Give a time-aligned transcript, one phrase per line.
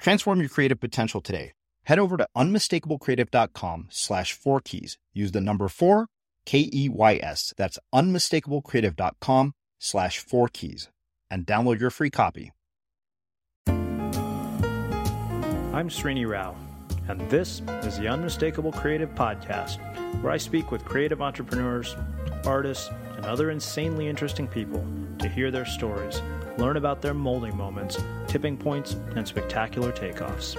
[0.00, 1.52] Transform your creative potential today.
[1.84, 4.96] Head over to unmistakablecreative.com slash four keys.
[5.12, 6.06] Use the number four,
[6.46, 7.52] K E Y S.
[7.56, 10.88] That's unmistakablecreative.com slash four keys
[11.30, 12.52] and download your free copy.
[15.72, 16.56] I'm Srini Rao,
[17.08, 19.78] and this is the Unmistakable Creative Podcast,
[20.22, 21.94] where I speak with creative entrepreneurs,
[22.44, 24.84] artists, and other insanely interesting people
[25.18, 26.20] to hear their stories
[26.58, 30.56] learn about their molding moments, tipping points, and spectacular takeoffs.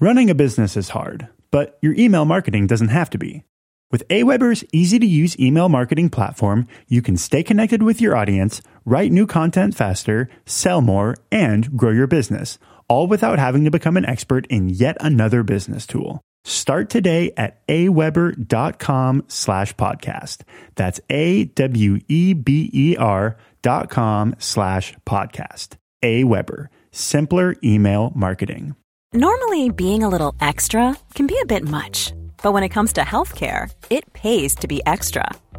[0.00, 3.44] Running a business is hard, but your email marketing doesn't have to be.
[3.92, 8.62] With Aweber's easy to use email marketing platform, you can stay connected with your audience,
[8.84, 12.58] write new content faster, sell more, and grow your business
[12.92, 16.20] all without having to become an expert in yet another business tool.
[16.44, 20.42] Start today at aweber.com slash podcast.
[20.74, 21.56] That's A-W-E-B-E-R
[23.62, 25.76] dot com slash podcast.
[26.04, 28.74] Aweber, simpler email marketing.
[29.14, 33.02] Normally being a little extra can be a bit much, but when it comes to
[33.02, 35.30] healthcare, it pays to be extra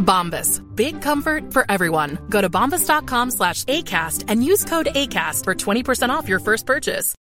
[0.00, 0.60] Bombas.
[0.74, 2.18] Big comfort for everyone.
[2.28, 7.14] Go to bombas.com slash ACAST and use code ACAST for 20% off your first purchase.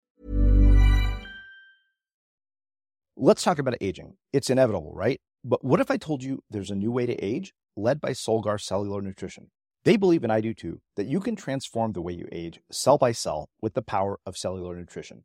[3.20, 4.14] Let's talk about aging.
[4.32, 5.20] It's inevitable, right?
[5.44, 8.60] But what if I told you there's a new way to age led by Solgar
[8.60, 9.50] Cellular Nutrition?
[9.84, 12.98] They believe, and I do too, that you can transform the way you age cell
[12.98, 15.24] by cell with the power of cellular nutrition.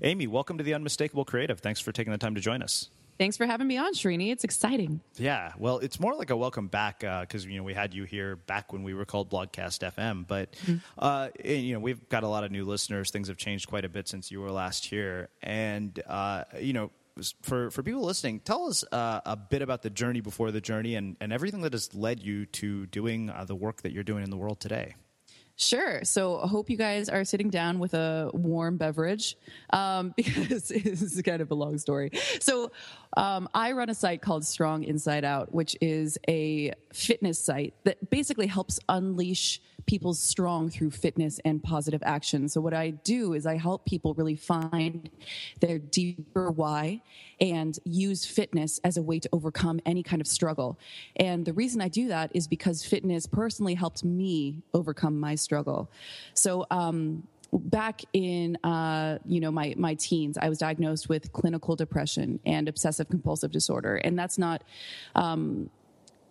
[0.00, 1.60] Amy, welcome to the Unmistakable Creative.
[1.60, 2.88] Thanks for taking the time to join us.
[3.18, 4.32] Thanks for having me on, Srini.
[4.32, 5.00] It's exciting.
[5.16, 8.04] Yeah, well, it's more like a welcome back because uh, you know we had you
[8.04, 10.76] here back when we were called Blogcast FM, but mm-hmm.
[10.98, 13.10] uh, and, you know we've got a lot of new listeners.
[13.10, 16.90] Things have changed quite a bit since you were last here, and uh, you know
[17.42, 20.96] for for people listening, tell us uh, a bit about the journey before the journey
[20.96, 24.24] and and everything that has led you to doing uh, the work that you're doing
[24.24, 24.96] in the world today.
[25.56, 26.02] Sure.
[26.02, 29.36] So I hope you guys are sitting down with a warm beverage
[29.70, 32.10] um, because this is kind of a long story.
[32.40, 32.72] So
[33.16, 38.10] um, I run a site called Strong Inside Out, which is a fitness site that
[38.10, 42.48] basically helps unleash people's strong through fitness and positive action.
[42.48, 45.10] So what I do is I help people really find
[45.60, 47.02] their deeper why
[47.40, 50.78] and use fitness as a way to overcome any kind of struggle.
[51.16, 55.90] And the reason I do that is because fitness personally helped me overcome my struggle.
[56.32, 57.24] So, um,
[57.58, 62.68] back in uh, you know my my teens, I was diagnosed with clinical depression and
[62.68, 64.62] obsessive compulsive disorder, and that's not.
[65.14, 65.70] Um,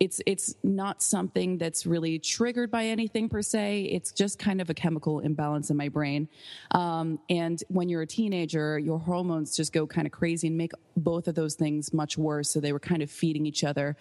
[0.00, 3.84] it's it's not something that's really triggered by anything per se.
[3.84, 6.28] It's just kind of a chemical imbalance in my brain.
[6.72, 10.72] Um, and when you're a teenager, your hormones just go kind of crazy and make
[10.96, 12.50] both of those things much worse.
[12.50, 13.96] So they were kind of feeding each other.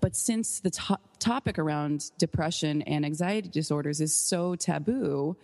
[0.00, 5.36] But since the to- topic around depression and anxiety disorders is so taboo.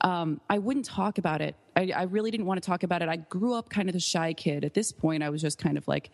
[0.00, 1.54] Um, I wouldn't talk about it.
[1.76, 3.08] I, I really didn't want to talk about it.
[3.08, 4.64] I grew up kind of the shy kid.
[4.64, 6.10] At this point, I was just kind of like,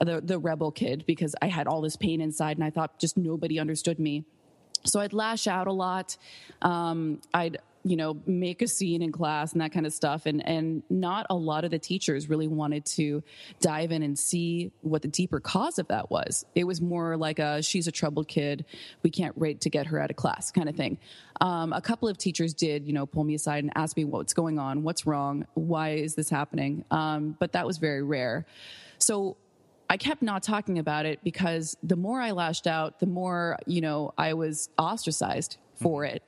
[0.00, 3.16] the the rebel kid because I had all this pain inside and I thought just
[3.16, 4.24] nobody understood me.
[4.84, 6.16] So I'd lash out a lot.
[6.62, 10.26] Um, I'd you know make a scene in class and that kind of stuff.
[10.26, 13.22] And and not a lot of the teachers really wanted to
[13.60, 16.44] dive in and see what the deeper cause of that was.
[16.54, 18.64] It was more like a she's a troubled kid.
[19.02, 20.98] We can't wait to get her out of class kind of thing.
[21.40, 24.34] Um, a couple of teachers did you know pull me aside and ask me what's
[24.34, 26.84] going on what's wrong why is this happening?
[26.90, 28.46] Um, but that was very rare.
[28.98, 29.36] So
[29.88, 33.80] I kept not talking about it because the more I lashed out, the more, you
[33.80, 36.16] know, I was ostracized for mm-hmm.
[36.16, 36.22] it.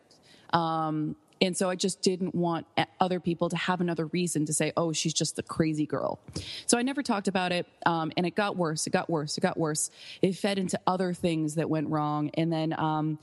[0.52, 2.66] Um, and so I just didn't want
[2.98, 6.18] other people to have another reason to say, oh, she's just a crazy girl.
[6.66, 7.66] So I never talked about it.
[7.84, 8.86] Um, and it got worse.
[8.86, 9.36] It got worse.
[9.36, 9.90] It got worse.
[10.22, 12.30] It fed into other things that went wrong.
[12.34, 13.18] And then, um,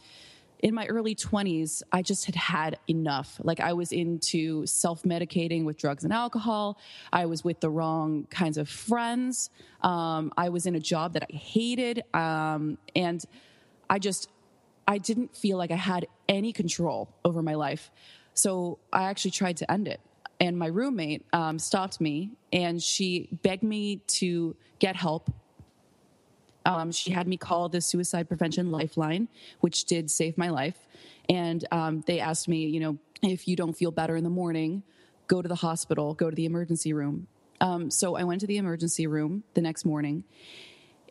[0.59, 3.37] in my early 20s, I just had had enough.
[3.43, 6.79] Like I was into self medicating with drugs and alcohol.
[7.11, 9.49] I was with the wrong kinds of friends.
[9.81, 12.03] Um, I was in a job that I hated.
[12.13, 13.21] Um, and
[13.89, 14.29] I just,
[14.87, 17.91] I didn't feel like I had any control over my life.
[18.33, 20.01] So I actually tried to end it.
[20.39, 25.29] And my roommate um, stopped me and she begged me to get help
[26.65, 29.27] um, she had me call the suicide prevention lifeline,
[29.59, 30.87] which did save my life.
[31.29, 34.83] And um, they asked me, you know, if you don't feel better in the morning,
[35.27, 37.27] go to the hospital, go to the emergency room.
[37.61, 40.23] Um, so I went to the emergency room the next morning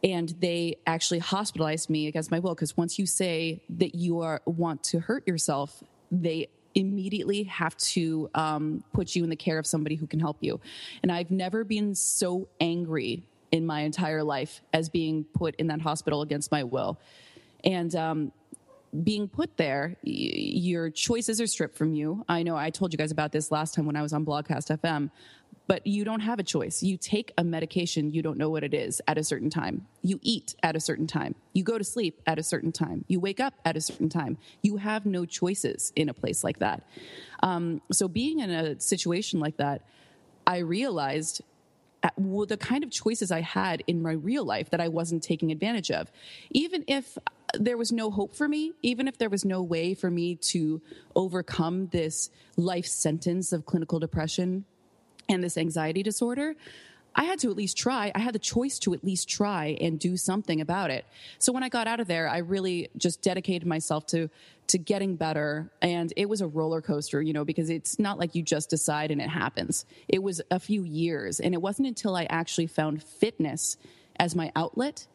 [0.02, 4.40] and they actually hospitalized me against my will because once you say that you are
[4.46, 9.66] want to hurt yourself they immediately have to um, put you in the care of
[9.66, 10.60] somebody who can help you
[11.02, 13.22] and i've never been so angry
[13.52, 16.98] in my entire life as being put in that hospital against my will.
[17.62, 18.32] And um,
[19.04, 22.24] being put there, your choices are stripped from you.
[22.28, 24.76] I know I told you guys about this last time when I was on Blogcast
[24.78, 25.10] FM,
[25.72, 26.82] but you don't have a choice.
[26.82, 29.86] You take a medication, you don't know what it is at a certain time.
[30.02, 31.34] You eat at a certain time.
[31.54, 33.06] You go to sleep at a certain time.
[33.08, 34.36] You wake up at a certain time.
[34.60, 36.86] You have no choices in a place like that.
[37.42, 39.80] Um, so, being in a situation like that,
[40.46, 41.40] I realized
[42.18, 45.52] well, the kind of choices I had in my real life that I wasn't taking
[45.52, 46.12] advantage of.
[46.50, 47.16] Even if
[47.54, 50.82] there was no hope for me, even if there was no way for me to
[51.16, 54.66] overcome this life sentence of clinical depression
[55.28, 56.54] and this anxiety disorder,
[57.14, 58.10] I had to at least try.
[58.14, 61.04] I had the choice to at least try and do something about it.
[61.38, 64.30] So when I got out of there, I really just dedicated myself to
[64.68, 68.34] to getting better and it was a roller coaster, you know, because it's not like
[68.34, 69.84] you just decide and it happens.
[70.08, 73.76] It was a few years and it wasn't until I actually found fitness
[74.16, 75.06] as my outlet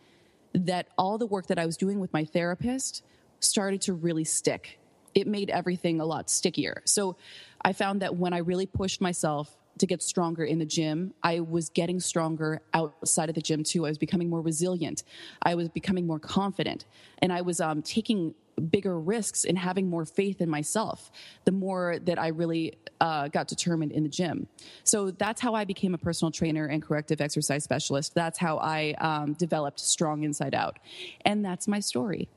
[0.54, 3.04] that all the work that I was doing with my therapist
[3.40, 4.80] started to really stick.
[5.16, 6.84] It made everything a lot stickier.
[6.86, 7.16] So
[7.62, 11.14] I found that when I really pushed myself to get stronger in the gym.
[11.24, 13.86] I was getting stronger outside of the gym too.
[13.86, 15.04] I was becoming more resilient.
[15.42, 16.86] I was becoming more confident.
[17.20, 21.12] And I was um, taking bigger risks and having more faith in myself
[21.46, 24.48] the more that I really uh, got determined in the gym.
[24.84, 28.16] So that's how I became a personal trainer and corrective exercise specialist.
[28.16, 30.80] That's how I um, developed Strong Inside Out.
[31.24, 32.30] And that's my story.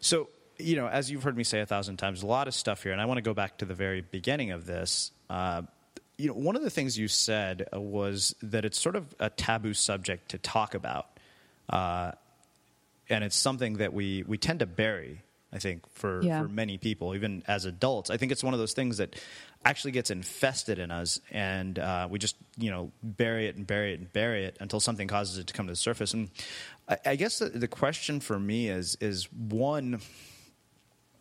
[0.00, 2.82] So, you know, as you've heard me say a thousand times, a lot of stuff
[2.82, 5.10] here, and I want to go back to the very beginning of this.
[5.28, 5.62] Uh,
[6.16, 9.74] you know, one of the things you said was that it's sort of a taboo
[9.74, 11.06] subject to talk about,
[11.68, 12.12] uh,
[13.08, 15.20] and it's something that we we tend to bury.
[15.52, 16.42] I think for Yeah.
[16.42, 18.10] for many people, even as adults.
[18.10, 19.14] I think it's one of those things that
[19.64, 23.92] actually gets infested in us, and uh, we just you know bury it and bury
[23.92, 26.12] it and bury it until something causes it to come to the surface.
[26.12, 26.30] And
[26.88, 30.00] I, I guess the, the question for me is is one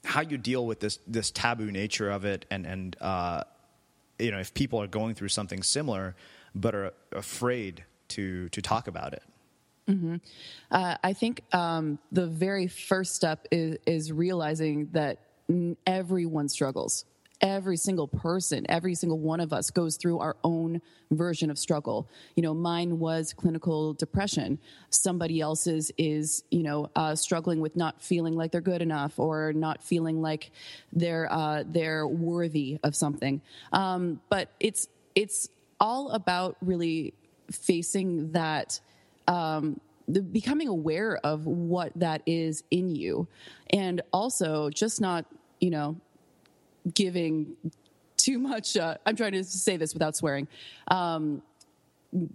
[0.03, 3.43] how you deal with this this taboo nature of it, and and uh,
[4.19, 6.15] you know if people are going through something similar
[6.55, 9.23] but are afraid to to talk about it.
[10.71, 15.19] Uh, I think um, the very first step is, is realizing that
[15.85, 17.05] everyone struggles.
[17.43, 20.81] Every single person, every single one of us goes through our own
[21.11, 22.07] version of struggle.
[22.37, 24.59] You know, mine was clinical depression.
[24.91, 29.51] Somebody else's is, you know, uh, struggling with not feeling like they're good enough or
[29.51, 30.51] not feeling like
[30.93, 33.41] they're uh, they're worthy of something.
[33.73, 35.49] Um, but it's it's
[35.81, 37.13] all about really
[37.51, 38.79] facing that
[39.27, 43.27] um, the becoming aware of what that is in you
[43.69, 45.25] and also just not
[45.59, 45.97] you know
[46.93, 47.55] giving
[48.17, 50.47] too much uh, i'm trying to say this without swearing
[50.87, 51.41] um,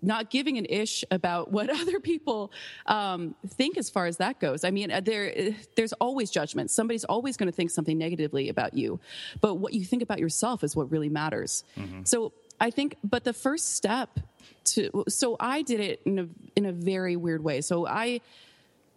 [0.02, 2.52] not giving an ish about what other people
[2.86, 4.64] um, think as far as that goes.
[4.64, 6.70] I mean, uh, there there's always judgment.
[6.70, 9.00] Somebody's always going to think something negatively about you,
[9.40, 11.64] but what you think about yourself is what really matters.
[12.04, 14.18] So I think, but the first step
[14.64, 17.60] to so I did it in a in a very weird way.
[17.60, 18.20] So I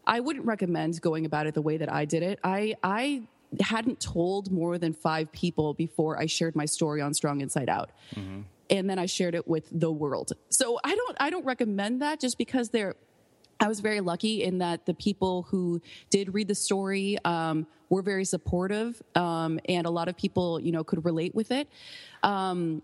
[0.06, 2.40] I wouldn't recommend going about it the way that I did it.
[2.44, 3.24] I I
[3.60, 7.92] hadn't told more than five people before I shared my story on Strong Inside Out.
[8.70, 10.32] And then I shared it with the world.
[10.50, 12.96] So I don't I don't recommend that just because they're
[13.60, 18.02] I was very lucky in that the people who did read the story um, were
[18.02, 21.68] very supportive, um, and a lot of people, you know, could relate with it.
[22.24, 22.82] Um,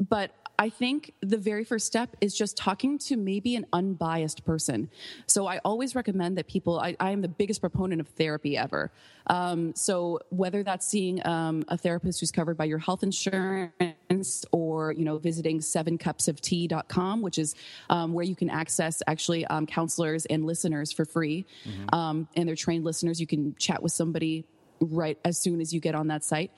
[0.00, 4.90] but I think the very first step is just talking to maybe an unbiased person.
[5.26, 8.90] So I always recommend that people, I, I am the biggest proponent of therapy ever.
[9.28, 14.92] Um, so whether that's seeing um, a therapist who's covered by your health insurance or,
[14.92, 17.54] you know, visiting sevencupsoftea.com, which is
[17.90, 21.44] um, where you can access actually um, counselors and listeners for free.
[21.92, 23.20] Um, and they're trained listeners.
[23.20, 24.44] You can chat with somebody
[24.80, 26.50] right as soon as you get on that site.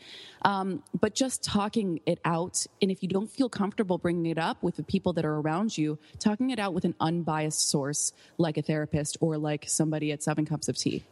[0.42, 4.62] Um, but just talking it out, and if you don't feel comfortable bringing it up
[4.62, 8.56] with the people that are around you, talking it out with an unbiased source like
[8.56, 11.04] a therapist or like somebody at Seven Cups of Tea.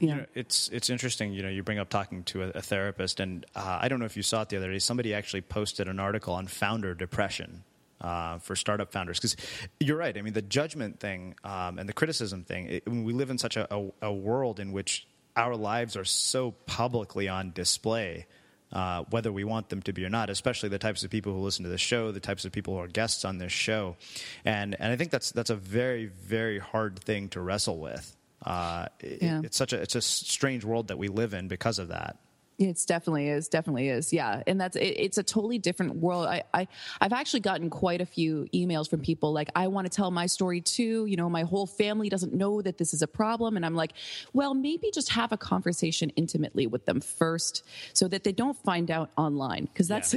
[0.00, 1.32] You know, it's it's interesting.
[1.32, 4.06] You know, you bring up talking to a, a therapist, and uh, I don't know
[4.06, 4.78] if you saw it the other day.
[4.78, 7.64] Somebody actually posted an article on founder depression
[8.00, 9.36] uh, for startup founders because
[9.80, 10.16] you're right.
[10.16, 12.66] I mean, the judgment thing um, and the criticism thing.
[12.66, 15.06] It, we live in such a, a, a world in which
[15.38, 18.26] our lives are so publicly on display.
[18.70, 21.38] Uh, whether we want them to be or not, especially the types of people who
[21.38, 23.96] listen to the show, the types of people who are guests on this show,
[24.44, 28.14] and and I think that's that's a very very hard thing to wrestle with.
[28.44, 29.40] Uh, it- Yeah.
[29.42, 32.18] It's such a it's a strange world that we live in because of that.
[32.60, 34.42] It's definitely is, definitely is, yeah.
[34.48, 36.26] And that's it, it's a totally different world.
[36.26, 36.66] I, I
[37.00, 40.26] I've actually gotten quite a few emails from people like, I want to tell my
[40.26, 41.06] story too.
[41.06, 43.92] You know, my whole family doesn't know that this is a problem, and I'm like,
[44.32, 48.90] well, maybe just have a conversation intimately with them first, so that they don't find
[48.90, 50.16] out online, because that's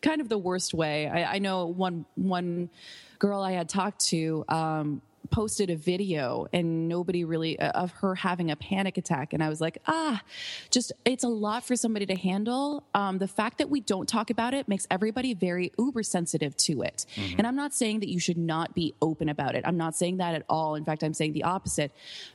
[0.00, 1.08] kind of the worst way.
[1.08, 2.70] I, I know one one
[3.18, 4.44] girl I had talked to.
[4.48, 9.32] Um, posted a video and nobody really uh, of her having a panic attack.
[9.32, 10.22] And i was like ah
[10.70, 12.84] just it's a lot for somebody to handle.
[12.94, 16.82] Um, the fact that we don't talk about it makes everybody very uber sensitive to
[16.82, 17.06] it.
[17.38, 19.64] And i'm not saying that you should not be open about it.
[19.66, 20.74] I'm not saying that at all.
[20.74, 21.92] In fact i'm saying the opposite.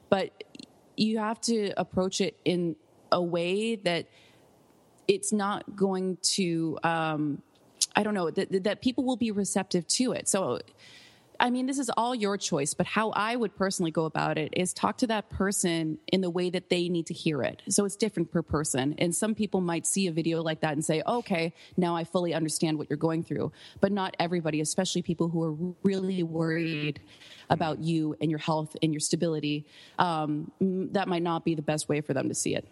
[0.10, 0.44] But
[0.96, 2.76] you have to approach it in
[3.12, 4.08] a way that
[5.08, 7.42] it's not going to um,
[7.96, 10.28] i don't know that, that people will be receptive to it.
[10.28, 10.60] So
[11.40, 14.54] I mean, this is all your choice, but how I would personally go about it
[14.56, 17.62] is talk to that person in the way that they need to hear it.
[17.70, 18.96] So it's different per person.
[18.98, 22.34] And some people might see a video like that and say, okay, now I fully
[22.34, 23.52] understand what you're going through.
[23.82, 27.00] But not everybody, especially people who are really worried
[27.50, 29.66] about you and your health and your stability.
[30.00, 32.68] Um, that might not be the best way for them to see it.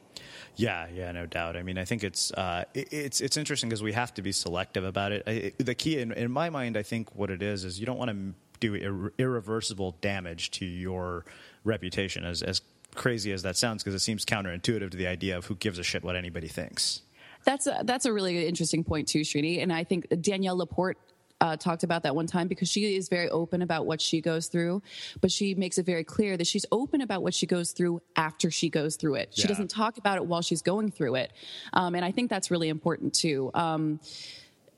[0.56, 1.58] Yeah, yeah, no doubt.
[1.58, 4.32] I mean, I think it's uh, it, it's it's interesting because we have to be
[4.32, 5.24] selective about it.
[5.26, 7.98] I, the key, in, in my mind, I think what it is is you don't
[7.98, 11.26] want to do irre- irreversible damage to your
[11.64, 12.26] reputation.
[12.26, 12.62] As as
[12.96, 15.84] crazy as that sounds, because it seems counterintuitive to the idea of who gives a
[15.84, 17.02] shit what anybody thinks.
[17.46, 19.62] That's a, that's a really interesting point too, Srini.
[19.62, 20.98] And I think Danielle Laporte
[21.44, 24.48] uh, talked about that one time because she is very open about what she goes
[24.48, 24.82] through,
[25.22, 28.50] but she makes it very clear that she's open about what she goes through after
[28.50, 29.30] she goes through it.
[29.36, 29.48] She Yeah.
[29.50, 31.34] doesn't talk about it while she's going through it,
[31.74, 33.52] um, and I think that's really important too.
[33.54, 34.00] Um,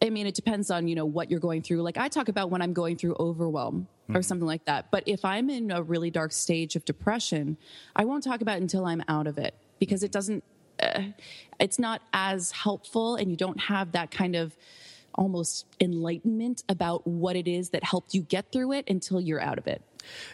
[0.01, 1.81] I mean, it depends on you know what you're going through.
[1.81, 4.91] Like I talk about when I'm going through overwhelm or something like that.
[4.91, 7.57] But if I'm in a really dark stage of depression,
[7.95, 9.53] I won't talk about it until I'm out of it.
[9.79, 10.43] because it doesn't.
[10.81, 11.03] Uh,
[11.60, 14.55] it's not as helpful, and you don't have that kind of
[15.15, 19.57] almost enlightenment about what it is that helped you get through it until you're out
[19.57, 19.81] of it.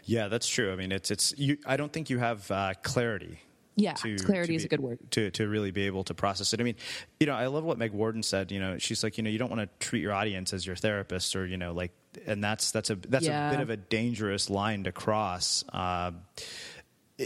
[0.05, 0.73] Yeah, that's true.
[0.73, 1.33] I mean, it's it's.
[1.37, 3.39] You, I don't think you have uh, clarity
[3.75, 4.99] yeah, to, clarity to is a good word.
[5.11, 6.59] To, to really be able to process it.
[6.59, 6.75] I mean,
[7.19, 8.51] you know, I love what Meg Worden said.
[8.51, 10.75] You know, she's like, you know, you don't want to treat your audience as your
[10.75, 11.91] therapist or, you know, like,
[12.25, 13.49] and that's, that's a, that's yeah.
[13.49, 15.63] a bit of a dangerous line to cross.
[15.71, 16.11] Uh,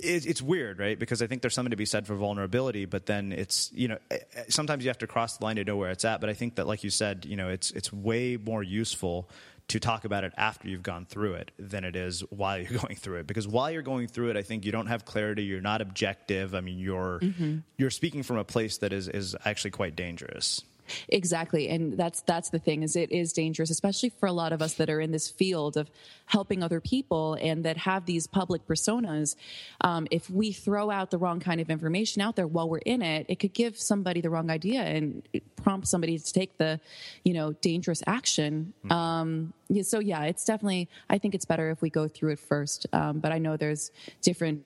[0.03, 0.97] it, it's weird, right?
[0.97, 3.97] Because I think there's something to be said for vulnerability, but then it's you know
[4.11, 6.21] eh, eh, sometimes you have to cross the line to know where it's at.
[6.21, 9.29] But I think that, like you said, you know, it's it's way more useful
[9.67, 12.95] to talk about it after you've gone through it than it is while you're going
[12.95, 15.59] through it because while you're going through it i think you don't have clarity you're
[15.59, 17.57] not objective i mean you're mm-hmm.
[17.75, 20.61] you're speaking from a place that is is actually quite dangerous
[21.09, 21.69] Exactly.
[21.69, 24.75] And that's that's the thing is it is dangerous, especially for a lot of us
[24.75, 25.89] that are in this field of
[26.25, 29.35] helping other people and that have these public personas.
[29.81, 33.01] Um, if we throw out the wrong kind of information out there while we're in
[33.01, 35.21] it, it could give somebody the wrong idea and
[35.55, 36.79] prompt somebody to take the,
[37.23, 38.73] you know, dangerous action.
[38.85, 38.91] Mm-hmm.
[38.91, 40.89] Um, so yeah, it's definitely.
[41.09, 42.87] I think it's better if we go through it first.
[42.93, 44.63] Um, but I know there's different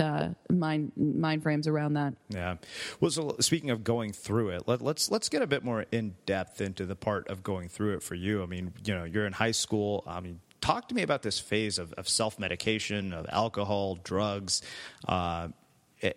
[0.00, 2.14] uh, mind mind frames around that.
[2.28, 2.56] Yeah.
[3.00, 6.14] Well, so speaking of going through it, let, let's let's get a bit more in
[6.26, 8.42] depth into the part of going through it for you.
[8.42, 10.04] I mean, you know, you're in high school.
[10.06, 14.62] I mean, talk to me about this phase of, of self medication, of alcohol, drugs,
[15.06, 15.48] uh,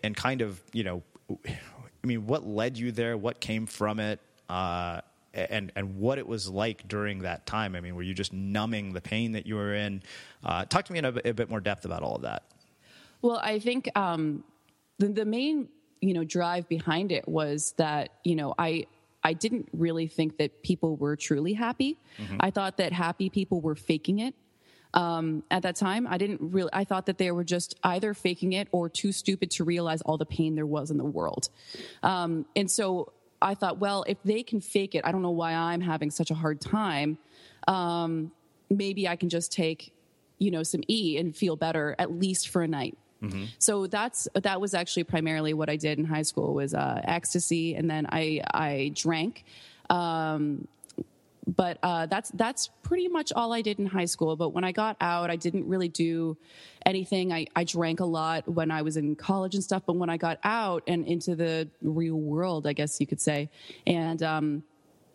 [0.03, 1.03] and kind of you know,
[1.45, 3.17] I mean, what led you there?
[3.17, 4.19] What came from it?
[4.49, 5.01] Uh,
[5.33, 7.75] and and what it was like during that time.
[7.75, 10.03] I mean, were you just numbing the pain that you were in?
[10.43, 12.43] Uh, talk to me in a, a, bit more depth about all of that.
[13.21, 14.43] Well, I think um,
[14.97, 15.69] the, the main
[16.01, 18.87] you know drive behind it was that you know I
[19.23, 21.97] I didn't really think that people were truly happy.
[22.17, 22.37] Mm-hmm.
[22.39, 24.33] I thought that happy people were faking it.
[24.93, 26.69] Um, at that time, I didn't really.
[26.73, 30.17] I thought that they were just either faking it or too stupid to realize all
[30.17, 31.49] the pain there was in the world.
[32.03, 35.53] Um, and so I thought, well, if they can fake it, I don't know why
[35.53, 37.17] I'm having such a hard time.
[37.67, 38.31] Um,
[38.69, 39.93] maybe I can just take,
[40.39, 42.97] you know, some E and feel better at least for a night.
[43.21, 43.45] Mm-hmm.
[43.59, 47.75] So that's that was actually primarily what I did in high school was uh, ecstasy,
[47.75, 49.45] and then I I drank.
[49.89, 50.67] Um,
[51.47, 54.35] but uh, that's that's pretty much all I did in high school.
[54.35, 56.37] But when I got out, I didn't really do
[56.85, 57.33] anything.
[57.33, 59.83] I, I drank a lot when I was in college and stuff.
[59.85, 63.49] But when I got out and into the real world, I guess you could say,
[63.87, 64.63] and um,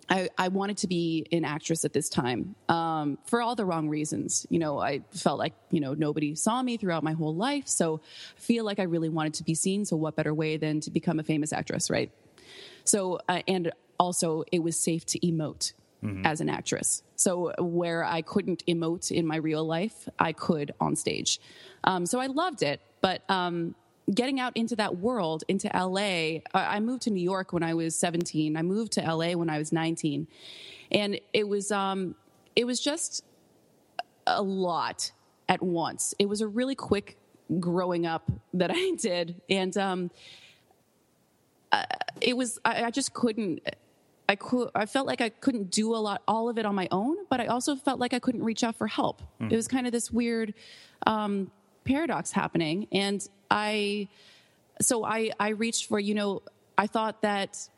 [0.08, 3.88] I, I, wanted to be an actress at this time um, for all the wrong
[3.88, 4.46] reasons.
[4.50, 8.00] You know, I felt like you know nobody saw me throughout my whole life, so
[8.36, 9.84] I feel like I really wanted to be seen.
[9.84, 12.10] So what better way than to become a famous actress, right?
[12.84, 16.24] So uh, and also it was safe to emote mm-hmm.
[16.24, 17.02] as an actress.
[17.16, 21.40] So where I couldn't emote in my real life, I could on stage.
[21.84, 23.74] Um, so I loved it, but um,
[24.12, 26.40] getting out into that world, into LA.
[26.54, 28.56] I moved to New York when I was 17.
[28.56, 30.26] I moved to LA when I was 19,
[30.92, 32.14] and it was um,
[32.54, 33.24] it was just
[34.26, 35.12] a lot
[35.48, 36.14] at once.
[36.18, 37.16] It was a really quick
[37.58, 40.10] growing up that I did, and um,
[41.72, 41.84] uh,
[42.20, 43.60] it was I, I just couldn't.
[44.28, 46.88] I could, I felt like I couldn't do a lot, all of it on my
[46.90, 49.22] own, but I also felt like I couldn't reach out for help.
[49.40, 49.52] Mm.
[49.52, 50.52] It was kind of this weird
[51.06, 51.52] um,
[51.87, 54.09] paradox happening, and I,
[54.81, 56.42] so I, I reached for, you know,
[56.77, 57.68] I thought that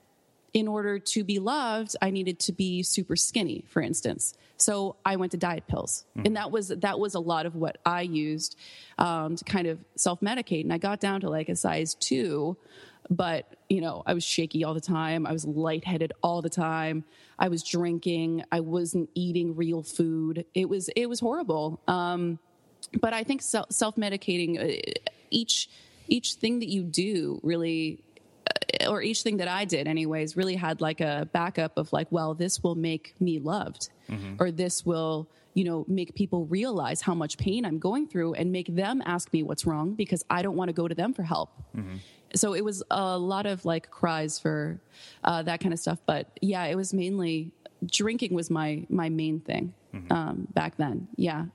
[0.55, 4.35] in order to be loved, I needed to be super skinny, for instance.
[4.57, 6.27] So I went to diet pills, mm.
[6.27, 8.57] and that was that was a lot of what I used
[8.99, 10.63] um, to kind of self medicate.
[10.63, 12.57] And I got down to like a size two,
[13.09, 15.27] but you know I was shaky all the time.
[15.27, 17.05] I was lightheaded all the time.
[17.39, 18.45] I was drinking.
[18.51, 20.45] I wasn't eating real food.
[20.55, 21.81] It was it was horrible.
[21.87, 22.41] Um,
[23.01, 24.93] but I think self medicating uh,
[25.31, 25.69] each
[26.09, 28.03] each thing that you do really
[28.81, 32.09] uh, or each thing that I did anyways really had like a backup of like
[32.11, 34.35] well this will make me loved mm-hmm.
[34.39, 38.53] or this will you know make people realize how much pain I'm going through and
[38.53, 41.23] make them ask me what's wrong because I don't want to go to them for
[41.23, 41.51] help.
[41.77, 41.97] Mm-hmm.
[42.35, 44.79] So it was a lot of like cries for
[45.25, 47.53] uh, that kind of stuff but yeah it was mainly
[47.87, 50.13] drinking was my my main thing mm-hmm.
[50.13, 51.47] um, back then yeah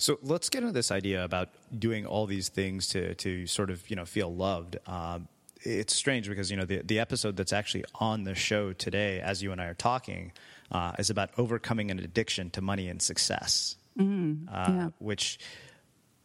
[0.00, 3.88] so let's get into this idea about doing all these things to to sort of
[3.90, 4.78] you know feel loved.
[4.86, 5.28] Um,
[5.62, 9.42] it's strange because you know the the episode that's actually on the show today, as
[9.42, 10.32] you and I are talking,
[10.72, 13.76] uh, is about overcoming an addiction to money and success.
[13.98, 14.88] Mm, uh, yeah.
[15.00, 15.38] Which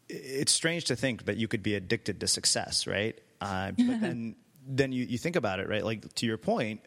[0.07, 3.19] it's strange to think that you could be addicted to success, right?
[3.41, 5.83] Uh, but then then you, you think about it, right?
[5.83, 6.79] Like to your point,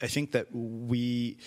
[0.00, 1.38] I think that we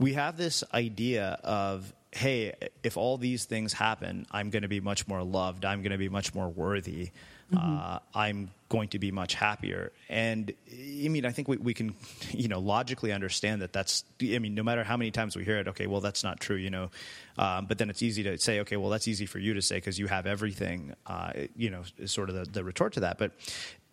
[0.00, 4.80] we have this idea of hey, if all these things happen, I'm going to be
[4.80, 5.64] much more loved.
[5.64, 7.10] I'm going to be much more worthy.
[7.52, 7.78] Mm-hmm.
[7.78, 9.92] Uh, I'm going to be much happier.
[10.08, 11.94] And I mean, I think we, we can,
[12.30, 15.58] you know, logically understand that that's, I mean, no matter how many times we hear
[15.58, 16.90] it, okay, well, that's not true, you know.
[17.36, 19.76] Um, but then it's easy to say, okay, well, that's easy for you to say
[19.76, 23.18] because you have everything, uh, you know, is sort of the, the retort to that.
[23.18, 23.32] But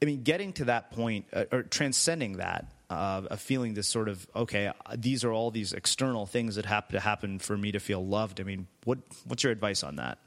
[0.02, 4.10] I mean, getting to that point uh, or transcending that, uh, of feeling this sort
[4.10, 7.80] of okay, these are all these external things that have to happen for me to
[7.80, 8.40] feel loved.
[8.40, 10.18] I mean, what what's your advice on that?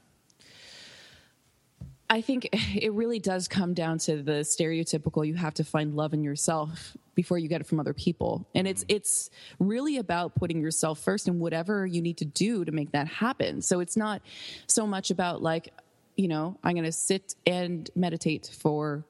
[2.09, 6.13] I think it really does come down to the stereotypical you have to find love
[6.13, 8.47] in yourself before you get it from other people.
[8.55, 8.95] And it's mm-hmm.
[8.95, 9.29] it's
[9.59, 13.61] really about putting yourself first and whatever you need to do to make that happen.
[13.61, 14.21] So it's not
[14.67, 15.73] so much about like,
[16.15, 19.05] you know, I'm going to sit and meditate for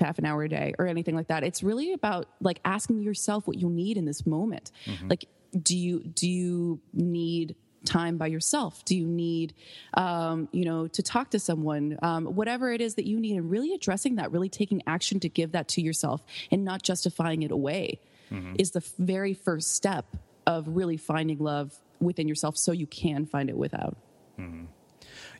[0.00, 1.42] half an hour a day or anything like that.
[1.42, 4.70] It's really about like asking yourself what you need in this moment.
[4.86, 5.08] Mm-hmm.
[5.08, 5.26] Like
[5.62, 8.84] do you do you need time by yourself?
[8.84, 9.54] Do you need,
[9.94, 11.98] um, you know, to talk to someone?
[12.02, 15.28] Um, whatever it is that you need, and really addressing that, really taking action to
[15.28, 18.54] give that to yourself, and not justifying it away, mm-hmm.
[18.58, 23.48] is the very first step of really finding love within yourself, so you can find
[23.48, 23.96] it without.
[24.38, 24.64] Mm-hmm.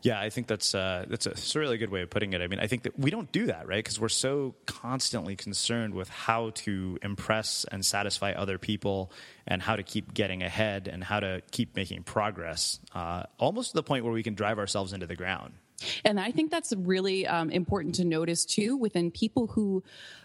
[0.06, 2.40] Yeah, I think that's uh, that's, a, really good way of putting it.
[2.40, 3.82] I mean, I think that we don't do that, right?
[3.82, 9.10] Because we're so constantly concerned with how to impress and satisfy other people,
[9.48, 13.74] and how to keep getting ahead, and how to keep making progress, uh, almost to
[13.74, 15.54] the point where we can drive ourselves into the ground.
[16.04, 19.82] And I think that's really um, important to notice too within people who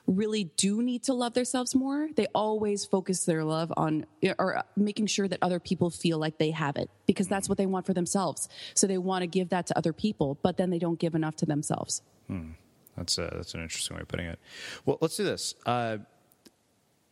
[0.08, 2.10] really do need to love themselves more.
[2.16, 4.06] They always focus their love on
[4.40, 7.66] or making sure that other people feel like they have it because that's what they
[7.66, 8.48] want for themselves.
[8.74, 11.36] So they want to give that to other people, but then they don't give enough
[11.38, 12.02] to themselves.
[12.28, 12.52] Hmm.
[12.98, 14.40] That's a, that's an interesting way of putting it.
[14.86, 15.56] Well, let's do this.
[15.66, 16.00] Uh,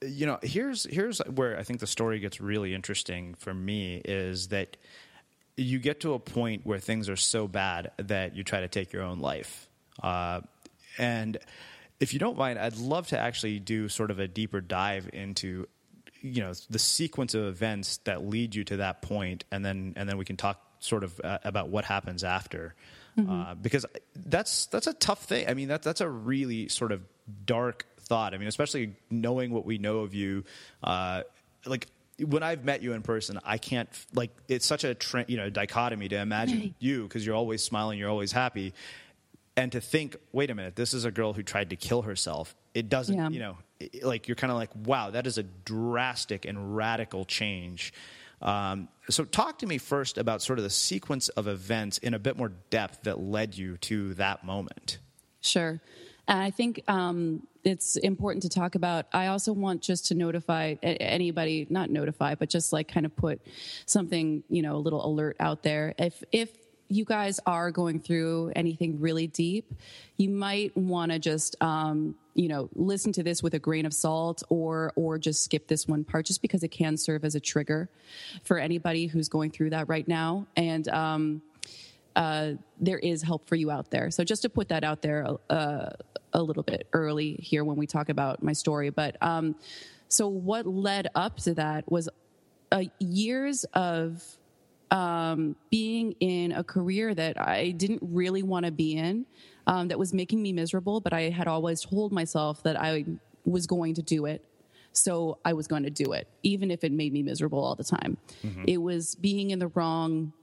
[0.01, 4.47] you know, here's here's where I think the story gets really interesting for me is
[4.49, 4.77] that
[5.59, 8.93] you get to a point where things are so bad that you try to take
[8.93, 9.67] your own life.
[10.01, 10.41] Uh,
[10.97, 11.37] and
[11.99, 15.67] if you don't mind, I'd love to actually do sort of a deeper dive into
[16.21, 20.07] you know the sequence of events that lead you to that point, and then and
[20.07, 22.75] then we can talk sort of uh, about what happens after.
[23.17, 23.31] Mm-hmm.
[23.31, 25.47] Uh, because that's that's a tough thing.
[25.47, 27.01] I mean, that that's a really sort of
[27.45, 28.33] dark thought.
[28.33, 30.43] I mean, especially knowing what we know of you.
[30.83, 31.23] Uh,
[31.65, 31.87] like
[32.25, 34.95] when I've met you in person, I can't like it's such a
[35.27, 38.73] you know dichotomy to imagine you because you're always smiling, you're always happy,
[39.59, 42.55] and to think, wait a minute, this is a girl who tried to kill herself.
[42.73, 43.29] It doesn't, yeah.
[43.29, 47.25] you know, it, like you're kind of like, wow, that is a drastic and radical
[47.25, 47.93] change.
[48.41, 52.19] Um, so, talk to me first about sort of the sequence of events in a
[52.19, 54.99] bit more depth that led you to that moment.
[55.41, 55.81] Sure.
[56.27, 59.07] And I think um, it's important to talk about.
[59.13, 63.41] I also want just to notify anybody, not notify, but just like kind of put
[63.85, 65.93] something, you know, a little alert out there.
[65.97, 66.49] If if
[66.91, 69.71] you guys are going through anything really deep,
[70.17, 73.93] you might want to just, um, you know, listen to this with a grain of
[73.93, 77.39] salt, or or just skip this one part, just because it can serve as a
[77.39, 77.89] trigger
[78.43, 80.47] for anybody who's going through that right now.
[80.55, 81.41] And um,
[82.19, 82.51] uh,
[82.81, 84.11] there is help for you out there.
[84.11, 85.89] So just to put that out there uh,
[86.33, 88.89] a little bit early here when we talk about my story.
[88.89, 89.55] But um,
[90.09, 92.09] so what led up to that was
[92.73, 94.21] uh, years of
[94.91, 99.25] um, being in a career that I didn't really want to be in,
[99.65, 100.99] um, that was making me miserable.
[100.99, 103.05] But I had always told myself that I
[103.45, 104.43] was going to do it.
[104.91, 107.83] So I was going to do it, even if it made me miserable all the
[107.85, 108.17] time.
[108.43, 108.65] Mm-hmm.
[108.67, 110.33] It was being in the wrong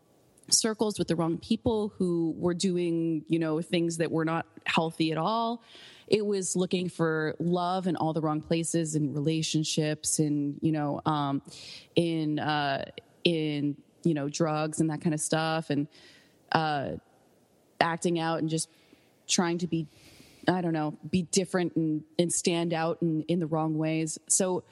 [0.50, 5.12] circles with the wrong people who were doing, you know, things that were not healthy
[5.12, 5.62] at all.
[6.08, 11.00] It was looking for love in all the wrong places in relationships and, you know,
[11.04, 11.42] um,
[11.96, 12.84] in, uh,
[13.24, 15.88] in, you know, drugs and that kind of stuff and,
[16.52, 16.90] uh,
[17.80, 18.68] acting out and just
[19.26, 19.88] trying to be,
[20.48, 24.18] I don't know, be different and, and stand out in, in the wrong ways.
[24.28, 24.62] So,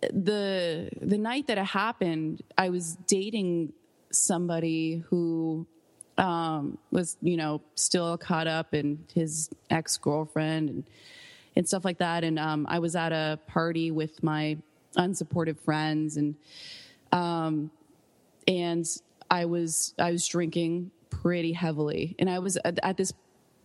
[0.00, 3.72] the the night that it happened, I was dating
[4.10, 5.66] somebody who
[6.16, 10.84] um, was, you know, still caught up in his ex girlfriend and,
[11.56, 12.24] and stuff like that.
[12.24, 14.58] And um, I was at a party with my
[14.96, 16.34] unsupportive friends, and
[17.12, 17.70] um,
[18.46, 18.86] and
[19.30, 23.12] I was I was drinking pretty heavily, and I was at, at this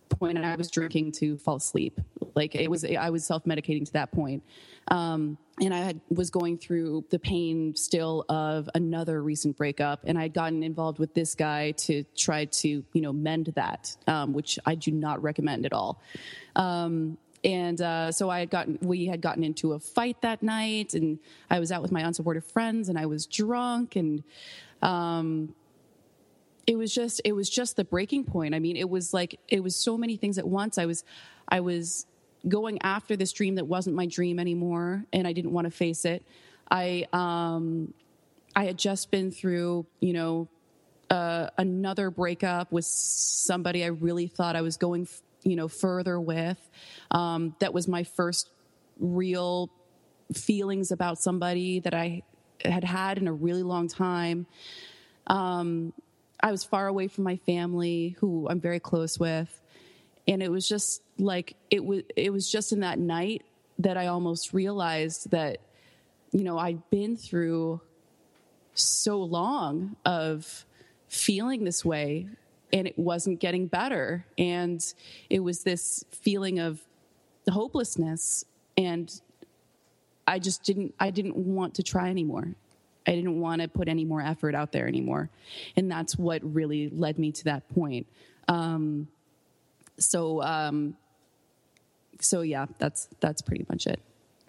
[0.08, 2.00] point, and I was drinking to fall asleep.
[2.34, 4.42] Like it was, I was self medicating to that point.
[4.88, 10.18] Um, and I had, was going through the pain still of another recent breakup, and
[10.18, 14.32] I had gotten involved with this guy to try to, you know, mend that, um,
[14.32, 16.00] which I do not recommend at all.
[16.56, 20.94] Um, and uh, so I had gotten, we had gotten into a fight that night,
[20.94, 24.24] and I was out with my unsupportive friends, and I was drunk, and
[24.82, 25.54] um,
[26.66, 28.54] it was just it was just the breaking point.
[28.54, 30.78] I mean, it was like it was so many things at once.
[30.78, 31.04] I was
[31.48, 32.06] I was
[32.48, 36.04] going after this dream that wasn't my dream anymore, and I didn't want to face
[36.04, 36.24] it.
[36.70, 37.92] I um,
[38.56, 40.48] I had just been through, you know,
[41.10, 46.20] uh, another breakup with somebody I really thought I was going, f- you know, further
[46.20, 46.58] with.
[47.10, 48.50] Um, that was my first
[48.98, 49.70] real
[50.32, 52.22] feelings about somebody that I
[52.64, 54.46] had had in a really long time.
[55.26, 55.92] Um,
[56.40, 59.60] I was far away from my family, who I'm very close with,
[60.26, 62.02] and it was just like it was.
[62.16, 63.42] It was just in that night
[63.78, 65.58] that I almost realized that,
[66.32, 67.80] you know, I'd been through
[68.74, 70.64] so long of
[71.08, 72.28] feeling this way
[72.72, 74.26] and it wasn't getting better.
[74.38, 74.84] And
[75.30, 76.80] it was this feeling of
[77.50, 78.44] hopelessness
[78.76, 79.20] and
[80.26, 82.54] i just didn't i didn't want to try anymore.
[83.06, 85.28] I didn't want to put any more effort out there anymore.
[85.76, 88.06] And that's what really led me to that point.
[88.48, 89.08] Um,
[89.98, 90.96] so um,
[92.20, 94.00] so yeah that's that's pretty much it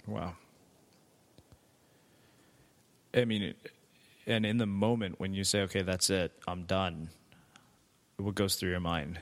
[0.08, 0.34] Wow.
[3.13, 3.71] I mean, it,
[4.27, 7.10] and in the moment when you say, okay, that's it, I'm done,
[8.17, 9.19] what goes through your mind?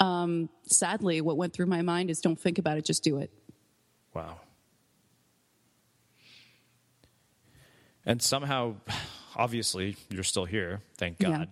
[0.00, 3.30] um, sadly what went through my mind is don't think about it just do it
[4.14, 4.40] Wow.
[8.06, 8.76] And somehow,
[9.36, 11.30] obviously, you're still here, thank Yeah.
[11.38, 11.48] God.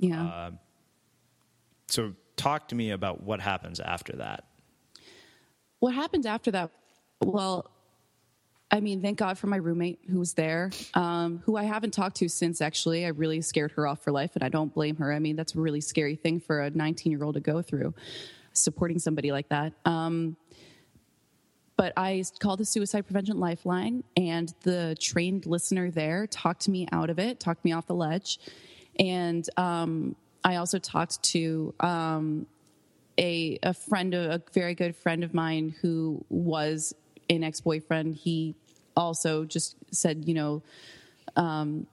[0.00, 0.50] yeah
[1.94, 4.42] So, talk to me about what happens after that.
[5.78, 6.70] what happened after that?
[7.20, 7.70] Well
[8.72, 12.16] i mean thank god for my roommate who was there um, who i haven't talked
[12.16, 13.04] to since actually.
[13.04, 15.12] I really scared her off for life and i don't blame her.
[15.12, 17.94] I mean that's a really scary thing for a 19 year old to go through
[18.54, 19.72] supporting somebody like that.
[19.84, 20.36] Um,
[21.76, 27.10] but i called the suicide prevention lifeline and the trained listener there talked me out
[27.10, 28.40] of it talked me off the ledge.
[28.98, 32.46] And um, i also talked to um,
[33.18, 36.94] a, a friend, a very good friend of mine who was
[37.30, 38.16] an ex boyfriend.
[38.16, 38.54] He
[38.96, 40.62] also just said, you know,
[41.36, 41.86] um,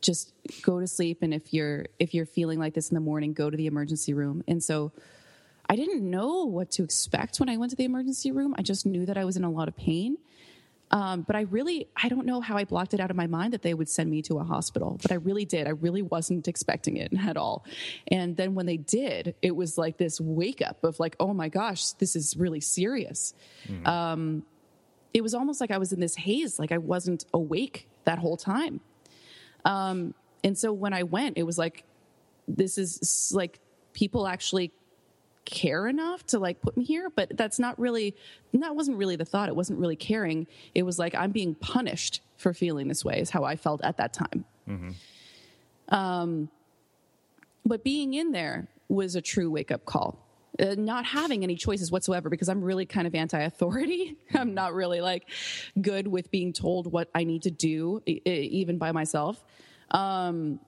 [0.00, 3.32] just go to sleep, and if you're if you're feeling like this in the morning,
[3.32, 4.44] go to the emergency room.
[4.46, 4.92] And so,
[5.68, 8.54] I didn't know what to expect when I went to the emergency room.
[8.56, 10.16] I just knew that I was in a lot of pain.
[10.90, 13.52] Um, but I really, I don't know how I blocked it out of my mind
[13.52, 15.66] that they would send me to a hospital, but I really did.
[15.66, 17.64] I really wasn't expecting it at all.
[18.10, 21.48] And then when they did, it was like this wake up of like, oh my
[21.50, 23.34] gosh, this is really serious.
[23.86, 24.44] Um,
[25.12, 28.36] it was almost like I was in this haze, like I wasn't awake that whole
[28.36, 28.80] time.
[29.64, 31.84] Um, and so when I went, it was like,
[32.46, 33.60] this is like
[33.92, 34.72] people actually
[35.50, 38.14] care enough to like put me here but that's not really
[38.52, 39.48] that wasn't really the thought.
[39.48, 40.46] It wasn't really caring.
[40.74, 43.96] It was like i'm being punished for feeling this way is how i felt at
[43.96, 44.44] that time.
[45.88, 46.50] Um,
[47.64, 50.24] but being in there was a true wake up call.
[50.60, 54.16] Uh, not having any choices whatsoever because i'm really kind of anti-authority.
[54.34, 55.28] I'm not really like
[55.80, 59.42] good with being told what i need to do e- even by myself.
[59.92, 60.60] Um,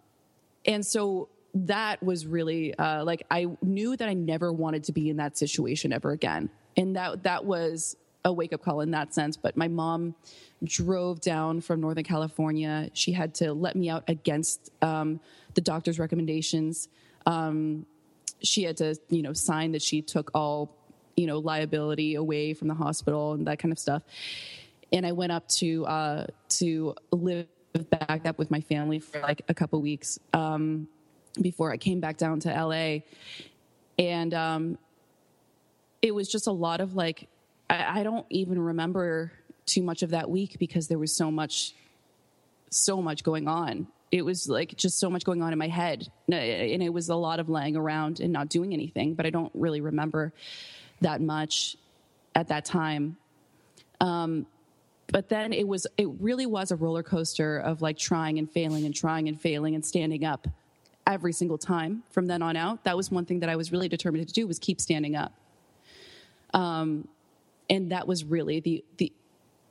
[0.64, 5.10] and so that was really uh, like I knew that I never wanted to be
[5.10, 9.14] in that situation ever again, and that that was a wake up call in that
[9.14, 9.36] sense.
[9.36, 10.14] But my mom
[10.62, 12.90] drove down from Northern California.
[12.92, 15.20] She had to let me out against um,
[15.54, 16.88] the doctor's recommendations.
[17.26, 17.86] Um,
[18.42, 20.74] she had to, you know, sign that she took all,
[21.16, 24.02] you know, liability away from the hospital and that kind of stuff.
[24.92, 27.46] And I went up to uh, to live
[27.90, 30.88] back up with my family for like a couple weeks um,
[31.40, 33.00] before I came back down to LA,
[33.98, 34.78] and um,
[36.02, 37.28] it was just a lot of like
[37.68, 39.32] I, I don't even remember
[39.66, 41.74] too much of that week because there was so much
[42.70, 43.86] so much going on.
[44.12, 47.14] It was like just so much going on in my head, and it was a
[47.14, 49.14] lot of laying around and not doing anything.
[49.14, 50.32] But I don't really remember
[51.00, 51.76] that much
[52.34, 53.16] at that time.
[54.00, 54.46] Um,
[55.08, 58.84] but then it was it really was a roller coaster of like trying and failing
[58.84, 60.48] and trying and failing and standing up
[61.12, 62.84] every single time from then on out.
[62.84, 65.32] That was one thing that I was really determined to do was keep standing up.
[66.54, 67.08] Um,
[67.68, 69.12] and that was really the the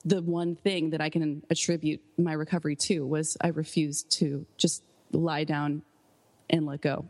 [0.05, 4.83] the one thing that I can attribute my recovery to was I refused to just
[5.11, 5.81] lie down
[6.49, 7.05] and let go.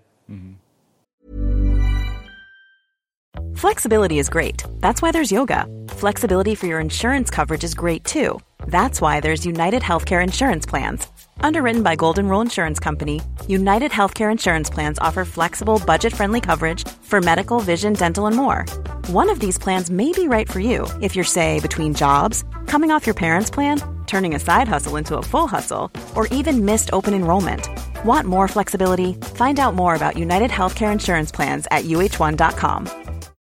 [3.56, 4.64] Flexibility is great.
[4.80, 5.68] That's why there's yoga.
[5.90, 8.40] Flexibility for your insurance coverage is great too.
[8.68, 11.08] That's why there's United Healthcare Insurance Plans.
[11.42, 16.88] Underwritten by Golden Rule Insurance Company, United Healthcare Insurance Plans offer flexible, budget friendly coverage
[17.02, 18.66] for medical, vision, dental, and more.
[19.08, 22.92] One of these plans may be right for you if you're, say, between jobs, coming
[22.92, 26.90] off your parents' plan, turning a side hustle into a full hustle, or even missed
[26.94, 27.68] open enrollment.
[28.06, 29.14] Want more flexibility?
[29.36, 32.88] Find out more about United Healthcare Insurance Plans at uh1.com.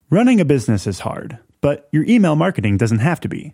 [0.09, 3.53] Running a business is hard, but your email marketing doesn't have to be.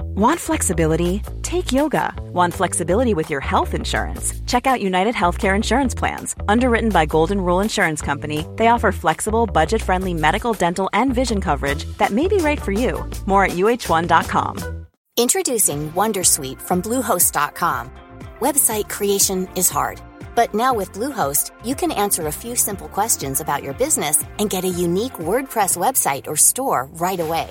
[0.00, 1.22] Want flexibility?
[1.42, 2.14] Take yoga.
[2.32, 4.34] Want flexibility with your health insurance?
[4.46, 6.36] Check out United Healthcare Insurance Plans.
[6.48, 11.40] Underwritten by Golden Rule Insurance Company, they offer flexible, budget friendly medical, dental, and vision
[11.40, 13.08] coverage that may be right for you.
[13.26, 14.86] More at uhone.com.
[15.16, 17.90] Introducing Wondersuite from Bluehost.com.
[18.40, 20.00] Website creation is hard,
[20.34, 24.50] but now with Bluehost, you can answer a few simple questions about your business and
[24.50, 27.50] get a unique WordPress website or store right away.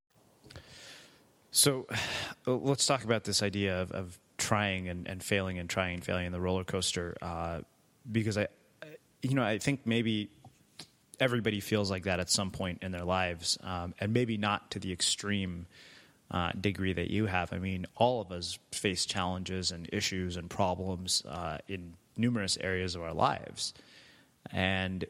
[1.51, 1.87] So
[2.47, 6.03] uh, let's talk about this idea of, of trying and, and failing and trying and
[6.03, 7.15] failing in the roller coaster.
[7.21, 7.59] Uh,
[8.11, 8.47] because I,
[9.21, 10.29] you know, I think maybe
[11.19, 14.79] everybody feels like that at some point in their lives, um, and maybe not to
[14.79, 15.67] the extreme
[16.31, 17.53] uh, degree that you have.
[17.53, 22.95] I mean, all of us face challenges and issues and problems uh, in numerous areas
[22.95, 23.73] of our lives,
[24.51, 25.05] and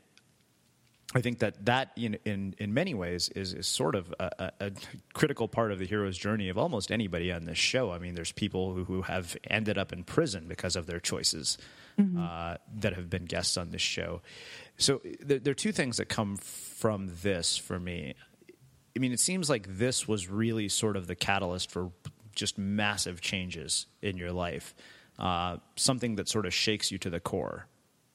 [1.13, 4.71] I think that that in in, in many ways is, is sort of a, a,
[5.13, 7.91] critical part of the hero's journey of almost anybody on this show.
[7.91, 11.57] I mean, there's people who, who have ended up in prison because of their choices
[12.17, 14.21] uh, that have been guests on this show.
[14.77, 18.15] So there, there are two things that come from this for me.
[18.95, 21.91] I mean, it seems like this was really sort of the catalyst for
[22.35, 24.73] just massive changes in your life,
[25.19, 27.67] uh, something that sort of shakes you to the core.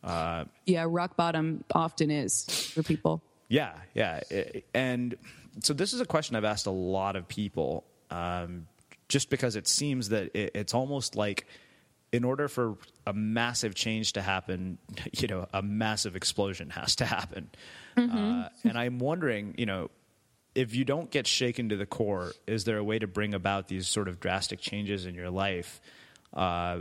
[0.07, 3.23] Uh, Yeah, rock bottom often is for people.
[3.49, 4.21] yeah, yeah.
[4.75, 5.17] And
[5.63, 8.67] so this is a question I've asked a lot of people, um,
[9.09, 11.47] just because it seems that it, it's almost like
[12.13, 14.79] in order for a massive change to happen,
[15.13, 17.51] you know, a massive explosion has to happen.
[17.97, 19.91] Uh, and I'm wondering, you know,
[20.55, 23.69] if you don't get shaken to the core, is there a way to bring about
[23.69, 25.81] these sort of drastic changes in your life?
[26.33, 26.81] Uh,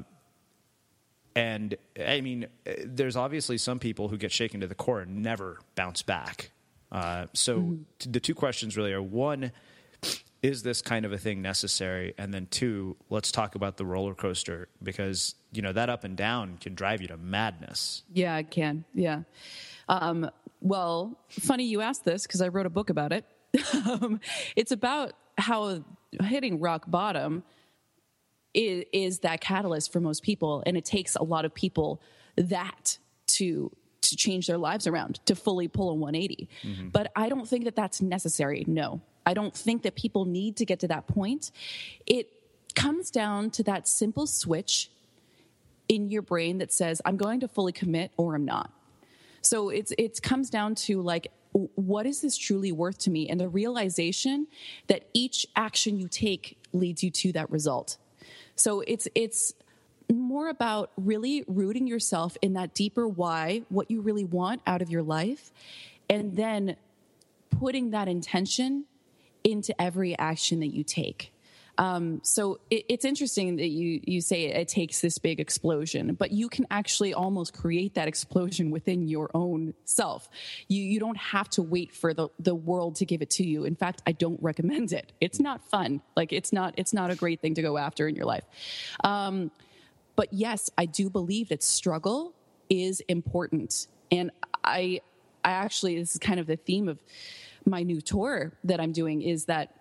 [1.36, 2.48] and I mean,
[2.86, 6.52] there's obviously some people who get shaken to the core and never bounce back.
[6.92, 9.52] Uh, so t- the two questions really are one,
[10.42, 12.14] is this kind of a thing necessary?
[12.18, 16.16] And then two, let's talk about the roller coaster because you know that up and
[16.16, 18.04] down can drive you to madness.
[18.14, 18.86] Yeah, it can.
[18.94, 19.24] Yeah.
[19.90, 20.30] Um,
[20.62, 23.26] well, funny you asked this because I wrote a book about it.
[23.74, 24.22] um,
[24.56, 25.84] it's about how
[26.22, 27.44] hitting rock bottom
[28.56, 32.02] is, is that catalyst for most people, and it takes a lot of people
[32.36, 32.98] that
[33.28, 36.48] to to change their lives around to fully pull a 180.
[36.62, 36.90] Mm-hmm.
[36.90, 38.64] But I don't think that that's necessary.
[38.68, 41.52] No, I don't think that people need to get to that point.
[42.06, 42.30] It
[42.76, 44.92] comes down to that simple switch
[45.88, 48.72] in your brain that says, I'm going to fully commit or I'm not.
[49.42, 53.40] So it's it comes down to like what is this truly worth to me and
[53.40, 54.48] the realization
[54.88, 57.98] that each action you take leads you to that result.
[58.56, 59.54] So it's it's
[60.12, 64.90] more about really rooting yourself in that deeper why, what you really want out of
[64.90, 65.52] your life,
[66.10, 66.76] and then
[67.50, 68.86] putting that intention
[69.44, 71.32] into every action that you take.
[71.78, 76.16] Um, so it, it's interesting that you you say it, it, takes this big explosion,
[76.16, 80.30] but you can actually almost create that explosion within your own self.
[80.68, 83.66] You you don't have to wait for the the world to give it to you.
[83.66, 85.12] In fact, I don't recommend it.
[85.20, 86.02] It's not fun.
[86.16, 88.46] Like it's not it's not a great thing to go after in your life.
[89.04, 89.52] Um,
[90.16, 92.34] but yes, I do believe that struggle
[92.70, 94.32] is important, and
[94.64, 95.02] I
[95.44, 97.00] I actually this is kind of the theme of
[97.66, 99.76] my new tour that I'm doing is that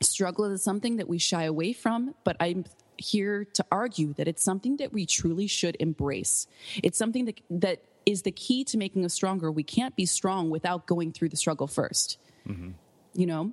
[0.00, 2.64] struggle is something that we shy away from, but I'm
[2.96, 6.46] here to argue that it's something that we truly should embrace.
[6.82, 9.50] It's something that that is the key to making us stronger.
[9.50, 12.16] We can't be strong without going through the struggle 1st
[12.48, 12.70] mm-hmm.
[13.12, 13.52] You know,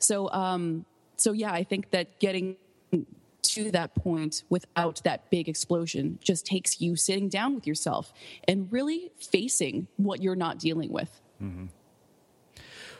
[0.00, 0.84] so um,
[1.16, 2.56] so yeah, I think that getting
[3.42, 8.12] to that point without that big explosion just takes you sitting down with yourself
[8.46, 11.20] and really facing what you're not dealing with.
[11.42, 11.66] Mm-hmm.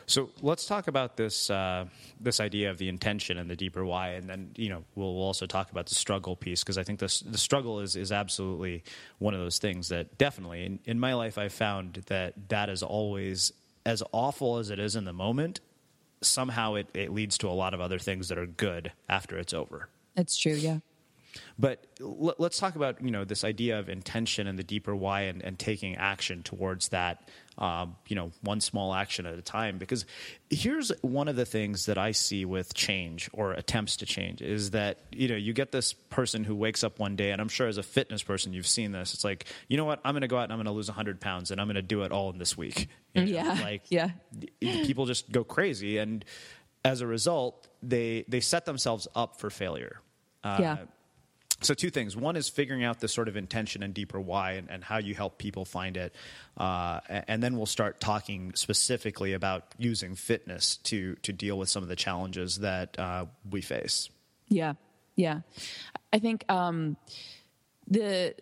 [0.09, 1.85] So let's talk about this uh,
[2.19, 5.45] this idea of the intention and the deeper why, and then you know we'll, also
[5.45, 8.83] talk about the struggle piece because I think this, the struggle is is absolutely
[9.19, 12.81] one of those things that definitely in, in my life I've found that that is
[12.81, 13.53] always
[13.85, 15.59] as awful as it is in the moment.
[16.21, 19.53] Somehow it, it leads to a lot of other things that are good after it's
[19.53, 19.89] over.
[20.15, 20.53] That's true.
[20.53, 20.79] Yeah.
[21.57, 25.21] But l- let's talk about you know this idea of intention and the deeper why
[25.21, 27.21] and, and taking action towards that
[27.59, 29.77] um, you know, one small action at a time.
[29.77, 30.05] Because
[30.49, 34.71] here's one of the things that I see with change or attempts to change is
[34.71, 37.67] that, you know, you get this person who wakes up one day, and I'm sure
[37.67, 39.13] as a fitness person, you've seen this.
[39.13, 40.87] It's like, you know what, I'm going to go out and I'm going to lose
[40.87, 42.87] 100 pounds and I'm going to do it all in this week.
[43.15, 43.31] You know?
[43.31, 43.57] Yeah.
[43.63, 44.11] Like, yeah.
[44.61, 45.97] people just go crazy.
[45.97, 46.23] And
[46.85, 49.99] as a result, they, they set themselves up for failure.
[50.43, 50.77] Uh, yeah
[51.61, 52.15] so two things.
[52.15, 55.13] One is figuring out the sort of intention and deeper why and, and how you
[55.13, 56.15] help people find it.
[56.57, 61.83] Uh, and then we'll start talking specifically about using fitness to to deal with some
[61.83, 64.09] of the challenges that uh, we face.
[64.47, 64.73] Yeah.
[65.15, 65.41] Yeah.
[66.13, 66.97] I think um,
[67.87, 68.35] the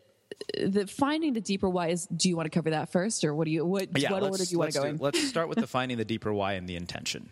[0.60, 3.46] the finding the deeper why is do you want to cover that first or what
[3.46, 4.98] do you what, yeah, what order do you want to go do, in?
[4.98, 7.32] let's start with the finding the deeper why and the intention.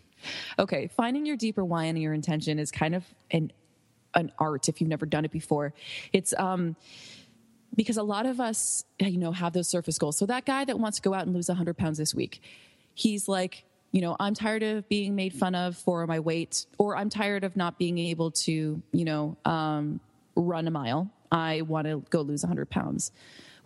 [0.58, 3.52] Okay finding your deeper why and your intention is kind of an
[4.16, 5.72] an art if you've never done it before.
[6.12, 6.74] It's um,
[7.76, 10.18] because a lot of us, you know, have those surface goals.
[10.18, 12.40] So that guy that wants to go out and lose 100 pounds this week,
[12.94, 16.96] he's like, you know, I'm tired of being made fun of for my weight, or
[16.96, 20.00] I'm tired of not being able to, you know, um,
[20.34, 21.10] run a mile.
[21.30, 23.12] I want to go lose 100 pounds.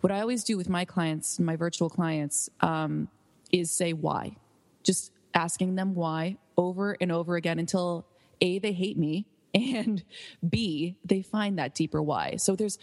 [0.01, 3.07] What I always do with my clients, my virtual clients, um,
[3.51, 4.35] is say why.
[4.83, 8.05] Just asking them why over and over again until
[8.41, 9.25] A, they hate me,
[9.77, 10.03] and
[10.47, 12.35] b they find that deeper why.
[12.37, 12.77] So there's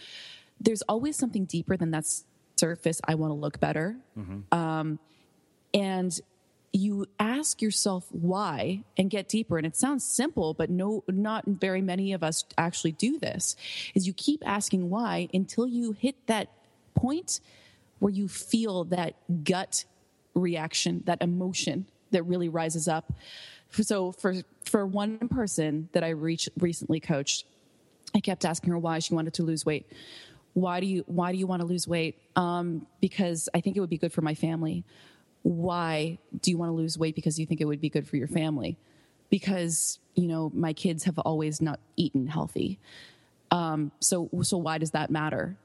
[0.59, 2.05] there's always something deeper than that
[2.57, 3.95] surface i want to look better.
[4.17, 4.57] Mm-hmm.
[4.57, 4.99] um,
[5.73, 6.19] and
[6.71, 11.81] you ask yourself why and get deeper and it sounds simple but no not very
[11.81, 13.55] many of us actually do this
[13.95, 16.49] is you keep asking why until you hit that
[16.93, 17.39] point
[17.99, 19.85] where you feel that gut
[20.35, 23.13] reaction that emotion that really rises up
[23.71, 27.45] so for for one person that I reached recently coached,
[28.15, 29.91] I kept asking her why she wanted to lose weight.
[30.53, 32.17] Why do you why do you want to lose weight?
[32.35, 34.83] Um, because I think it would be good for my family.
[35.43, 37.15] Why do you want to lose weight?
[37.15, 38.77] Because you think it would be good for your family.
[39.29, 42.79] Because you know my kids have always not eaten healthy.
[43.51, 45.55] Um, so so why does that matter?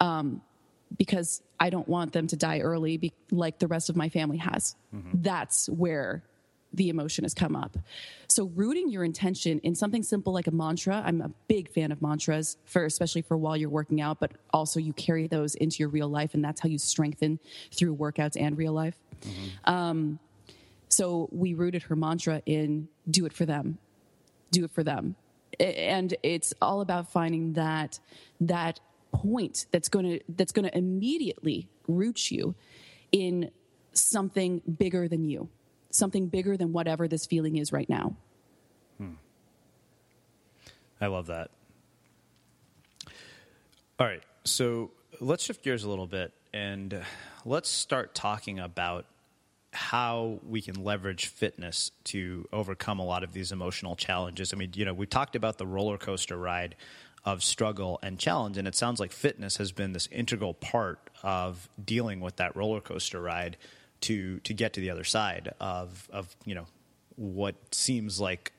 [0.00, 0.42] Um,
[0.96, 4.38] because I don't want them to die early, be, like the rest of my family
[4.38, 4.74] has.
[4.94, 5.22] Mm-hmm.
[5.22, 6.24] That's where
[6.72, 7.76] the emotion has come up.
[8.28, 12.00] So rooting your intention in something simple like a mantra, I'm a big fan of
[12.00, 15.88] mantras for especially for while you're working out, but also you carry those into your
[15.88, 17.40] real life and that's how you strengthen
[17.72, 18.94] through workouts and real life.
[19.22, 19.72] Mm-hmm.
[19.72, 20.18] Um,
[20.88, 23.78] so we rooted her mantra in do it for them.
[24.50, 25.16] Do it for them.
[25.58, 27.98] And it's all about finding that
[28.40, 28.80] that
[29.12, 32.54] point that's going to that's going to immediately root you
[33.10, 33.50] in
[33.92, 35.48] something bigger than you
[35.90, 38.14] something bigger than whatever this feeling is right now.
[38.98, 39.14] Hmm.
[41.00, 41.50] I love that.
[43.98, 47.02] All right, so let's shift gears a little bit and
[47.44, 49.04] let's start talking about
[49.72, 54.52] how we can leverage fitness to overcome a lot of these emotional challenges.
[54.52, 56.74] I mean, you know, we talked about the roller coaster ride
[57.24, 58.56] of struggle and challenge.
[58.56, 62.80] And it sounds like fitness has been this integral part of dealing with that roller
[62.80, 63.56] coaster ride
[64.02, 66.66] to to get to the other side of of you know
[67.16, 68.52] what seems like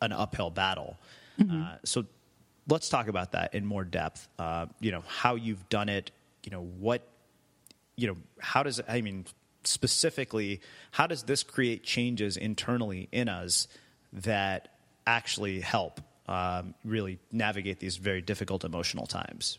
[0.00, 0.96] an uphill battle.
[1.40, 2.04] Uh, so
[2.68, 4.28] let's talk about that in more depth.
[4.38, 6.10] Uh, you know how you've done it.
[6.44, 7.06] You know what.
[7.96, 9.26] You know how does I mean
[9.64, 10.60] specifically
[10.92, 13.68] how does this create changes internally in us
[14.12, 14.68] that
[15.06, 19.58] actually help um, really navigate these very difficult emotional times?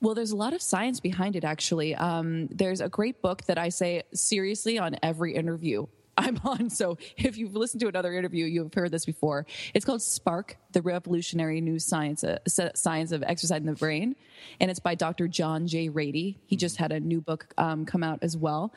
[0.00, 1.94] Well, there's a lot of science behind it, actually.
[1.94, 5.86] Um, there's a great book that I say seriously on every interview
[6.20, 6.70] I'm on.
[6.70, 9.46] So if you've listened to another interview, you've heard this before.
[9.74, 12.38] It's called Spark, the Revolutionary New Science, uh,
[12.74, 14.16] Science of Exercise in the Brain.
[14.60, 15.28] And it's by Dr.
[15.28, 15.88] John J.
[15.88, 16.36] Ratey.
[16.46, 18.72] He just had a new book um, come out as well.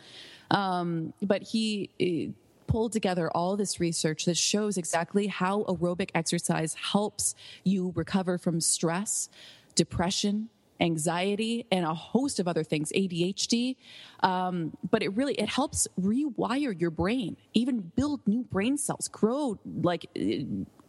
[0.51, 2.31] Um, but he uh,
[2.67, 8.61] pulled together all this research that shows exactly how aerobic exercise helps you recover from
[8.61, 9.29] stress,
[9.75, 10.49] depression,
[10.83, 13.75] anxiety and a host of other things adhd
[14.21, 19.57] um, but it really it helps rewire your brain even build new brain cells grow
[19.81, 20.05] like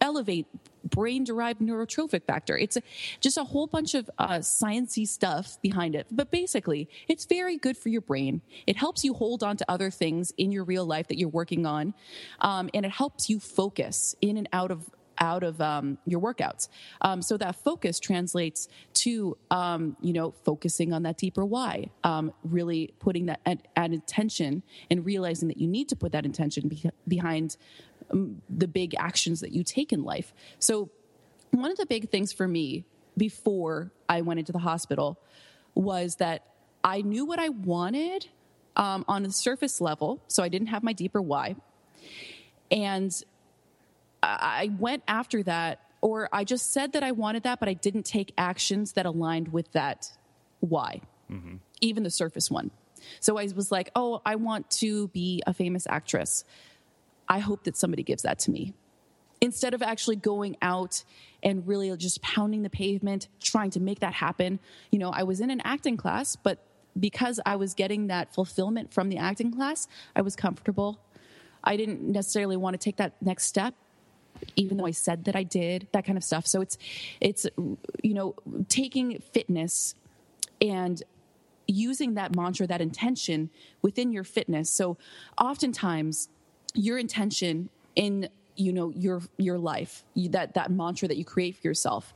[0.00, 0.46] elevate
[0.84, 2.58] brain derived neurotrophic factor.
[2.58, 2.82] It's a,
[3.20, 7.76] just a whole bunch of uh, sciencey stuff behind it but basically it's very good
[7.76, 8.42] for your brain.
[8.66, 11.64] It helps you hold on to other things in your real life that you're working
[11.64, 11.94] on
[12.40, 16.68] um, and it helps you focus in and out of out of um, your workouts.
[17.00, 22.32] Um, so that focus translates to, um, you know, focusing on that deeper why, um,
[22.42, 26.68] really putting that at, at, intention and realizing that you need to put that intention
[26.68, 27.56] be- behind
[28.10, 30.32] um, the big actions that you take in life.
[30.58, 30.90] So
[31.50, 32.84] one of the big things for me
[33.16, 35.20] before I went into the hospital
[35.74, 36.44] was that
[36.82, 38.26] I knew what I wanted
[38.76, 41.56] um, on the surface level, so I didn't have my deeper why.
[42.70, 43.12] And
[44.24, 48.04] I went after that, or I just said that I wanted that, but I didn't
[48.04, 50.10] take actions that aligned with that
[50.60, 51.00] why,
[51.30, 51.56] mm-hmm.
[51.80, 52.70] even the surface one.
[53.20, 56.44] So I was like, oh, I want to be a famous actress.
[57.28, 58.74] I hope that somebody gives that to me.
[59.40, 61.04] Instead of actually going out
[61.42, 64.58] and really just pounding the pavement, trying to make that happen.
[64.90, 66.58] You know, I was in an acting class, but
[66.98, 70.98] because I was getting that fulfillment from the acting class, I was comfortable.
[71.62, 73.74] I didn't necessarily want to take that next step
[74.56, 76.46] even though I said that I did, that kind of stuff.
[76.46, 76.78] So it's
[77.20, 78.34] it's you know
[78.68, 79.94] taking fitness
[80.60, 81.02] and
[81.66, 83.50] using that mantra, that intention
[83.82, 84.70] within your fitness.
[84.70, 84.98] So
[85.38, 86.28] oftentimes
[86.74, 91.66] your intention in you know your your life that that mantra that you create for
[91.66, 92.14] yourself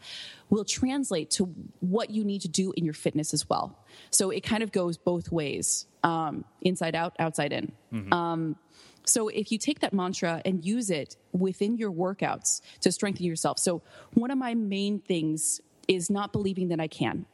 [0.50, 1.44] will translate to
[1.80, 3.76] what you need to do in your fitness as well
[4.10, 8.12] so it kind of goes both ways um, inside out outside in mm-hmm.
[8.12, 8.56] um,
[9.04, 13.58] so if you take that mantra and use it within your workouts to strengthen yourself.
[13.58, 13.82] So
[14.14, 17.26] one of my main things is not believing that I can,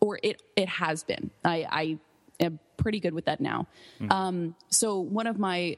[0.00, 1.30] or it it has been.
[1.44, 1.98] I, I
[2.40, 3.66] am pretty good with that now.
[4.00, 4.12] Mm-hmm.
[4.12, 5.76] Um, so one of my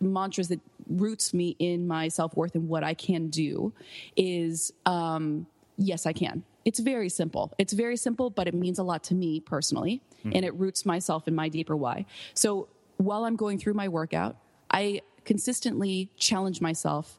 [0.00, 3.72] mantras that roots me in my self worth and what I can do
[4.16, 6.44] is um, yes, I can.
[6.64, 7.52] It's very simple.
[7.58, 10.30] It's very simple, but it means a lot to me personally, mm-hmm.
[10.34, 12.06] and it roots myself in my deeper why.
[12.32, 14.36] So while I'm going through my workout,
[14.74, 17.18] I consistently challenge myself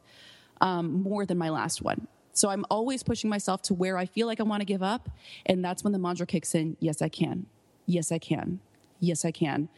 [0.60, 2.06] um, more than my last one.
[2.34, 5.08] So I'm always pushing myself to where I feel like I want to give up.
[5.46, 7.46] And that's when the mantra kicks in yes, I can.
[7.86, 8.60] Yes, I can.
[9.00, 9.70] Yes, I can.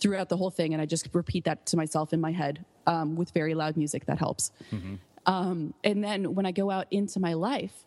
[0.00, 0.72] Throughout the whole thing.
[0.72, 4.06] And I just repeat that to myself in my head um, with very loud music.
[4.06, 4.50] That helps.
[4.72, 4.94] Mm-hmm.
[5.26, 7.84] Um, and then when I go out into my life,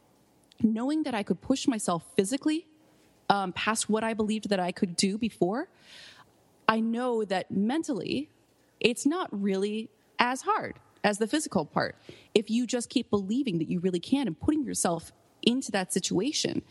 [0.61, 2.67] knowing that I could push myself physically
[3.31, 5.69] um, past what I believed that I could do before,
[6.67, 8.29] I know that mentally
[8.83, 11.95] it's not really as hard as the physical part
[12.33, 15.11] if you just keep believing that you really can and putting yourself
[15.41, 16.61] into that situation.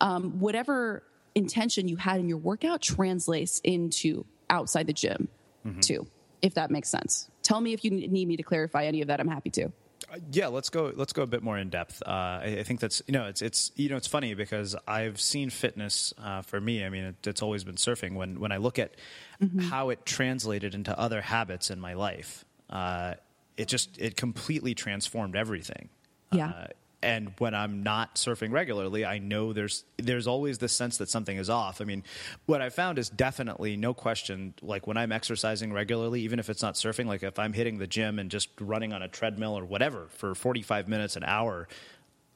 [0.00, 1.02] Um, whatever
[1.34, 5.28] intention you had in your workout translates into outside the gym
[5.66, 5.80] mm-hmm.
[5.80, 6.06] too,
[6.42, 7.30] if that makes sense.
[7.42, 9.20] Tell me if you need me to clarify any of that.
[9.20, 9.72] I'm happy to.
[10.12, 10.92] Uh, yeah, let's go.
[10.94, 12.02] Let's go a bit more in depth.
[12.04, 15.18] Uh, I, I, think that's you know it's it's you know it's funny because I've
[15.20, 16.84] seen fitness uh, for me.
[16.84, 18.14] I mean, it, it's always been surfing.
[18.14, 18.94] When when I look at
[19.42, 19.60] mm-hmm.
[19.60, 23.14] how it translated into other habits in my life, uh,
[23.56, 25.88] it just it completely transformed everything.
[26.30, 26.66] Yeah.
[27.02, 31.36] And when I'm not surfing regularly, I know there's there's always this sense that something
[31.36, 31.80] is off.
[31.80, 32.04] I mean,
[32.46, 34.54] what I found is definitely no question.
[34.62, 37.86] Like when I'm exercising regularly, even if it's not surfing, like if I'm hitting the
[37.86, 41.68] gym and just running on a treadmill or whatever for 45 minutes an hour,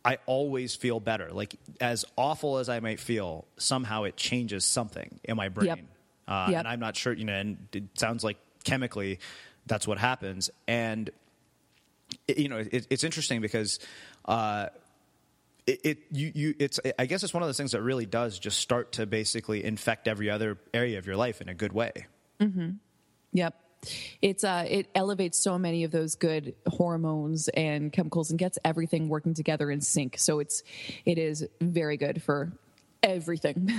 [0.05, 1.33] I always feel better.
[1.33, 5.69] Like as awful as I might feel, somehow it changes something in my brain.
[5.69, 5.79] Yep.
[6.29, 6.59] Uh, yep.
[6.61, 7.35] And I'm not sure, you know.
[7.35, 9.21] And it sounds like chemically,
[9.67, 10.51] that's what happens.
[10.67, 11.11] And
[12.29, 13.79] you know, it, it's interesting because
[14.27, 14.67] uh,
[15.67, 18.39] it, it you you it's I guess it's one of those things that really does
[18.39, 21.93] just start to basically infect every other area of your life in a good way.
[22.41, 22.71] Mm-hmm.
[23.33, 23.55] Yep.
[24.23, 29.09] It's uh, it elevates so many of those good hormones and chemicals and gets everything
[29.09, 30.19] working together in sync.
[30.19, 30.63] So it's
[31.05, 32.53] it is very good for
[33.03, 33.73] everything.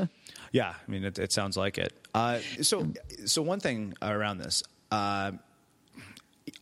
[0.52, 1.92] yeah, I mean, it, it sounds like it.
[2.14, 2.92] Uh, so,
[3.26, 5.32] so one thing around this, uh,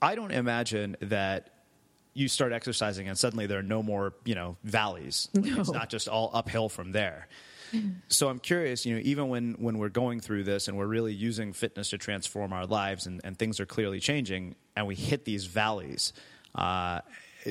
[0.03, 1.51] I don't imagine that
[2.19, 5.29] you start exercising and suddenly there are no more, you know, valleys.
[5.35, 5.61] No.
[5.61, 7.29] It's not just all uphill from there.
[8.09, 11.13] So I'm curious, you know, even when, when we're going through this and we're really
[11.13, 15.27] using fitness to transform our lives and, and things are clearly changing and we hit
[15.27, 16.15] these valleys,
[16.55, 17.01] uh,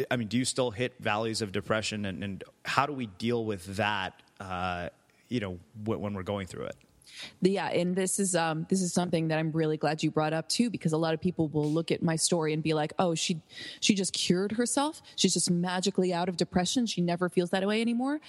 [0.09, 3.45] I mean, do you still hit valleys of depression and, and how do we deal
[3.45, 4.89] with that, uh,
[5.29, 6.75] you know, w- when we're going through it?
[7.41, 10.47] Yeah and this is um this is something that i'm really glad you brought up
[10.49, 13.15] too because a lot of people will look at my story and be like oh
[13.15, 13.39] she
[13.79, 17.81] she just cured herself she's just magically out of depression she never feels that way
[17.81, 18.19] anymore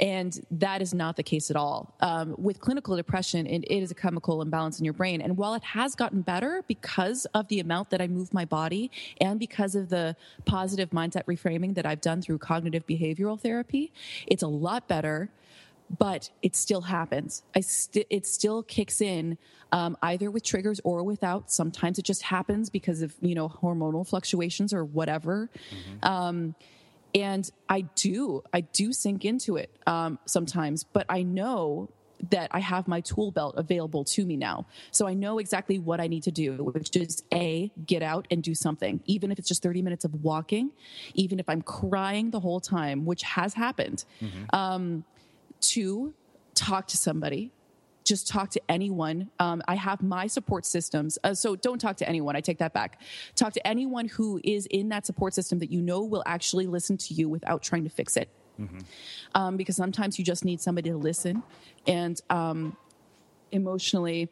[0.00, 1.94] and that is not the case at all.
[2.00, 5.20] Um, with clinical depression, it, it is a chemical imbalance in your brain.
[5.20, 8.90] And while it has gotten better because of the amount that I move my body
[9.20, 13.92] and because of the positive mindset reframing that I've done through cognitive behavioral therapy,
[14.26, 15.30] it's a lot better
[15.98, 17.42] but it still happens.
[17.54, 19.38] I st- it still kicks in
[19.72, 21.50] um, either with triggers or without.
[21.50, 25.50] Sometimes it just happens because of you know hormonal fluctuations or whatever.
[25.70, 26.08] Mm-hmm.
[26.08, 26.54] Um,
[27.14, 31.88] and I do, I do sink into it um, sometimes, but I know
[32.30, 34.66] that I have my tool belt available to me now.
[34.90, 38.42] So I know exactly what I need to do, which is A, get out and
[38.42, 40.70] do something, even if it's just 30 minutes of walking,
[41.14, 44.04] even if I'm crying the whole time, which has happened.
[44.22, 44.56] Mm-hmm.
[44.56, 45.04] Um,
[45.68, 46.14] two,
[46.54, 47.52] talk to somebody.
[48.04, 49.30] Just talk to anyone.
[49.38, 51.18] Um, I have my support systems.
[51.24, 52.36] Uh, so don't talk to anyone.
[52.36, 53.00] I take that back.
[53.34, 56.98] Talk to anyone who is in that support system that you know will actually listen
[56.98, 58.28] to you without trying to fix it.
[58.60, 58.78] Mm-hmm.
[59.34, 61.42] Um, because sometimes you just need somebody to listen
[61.86, 62.76] and um,
[63.50, 64.28] emotionally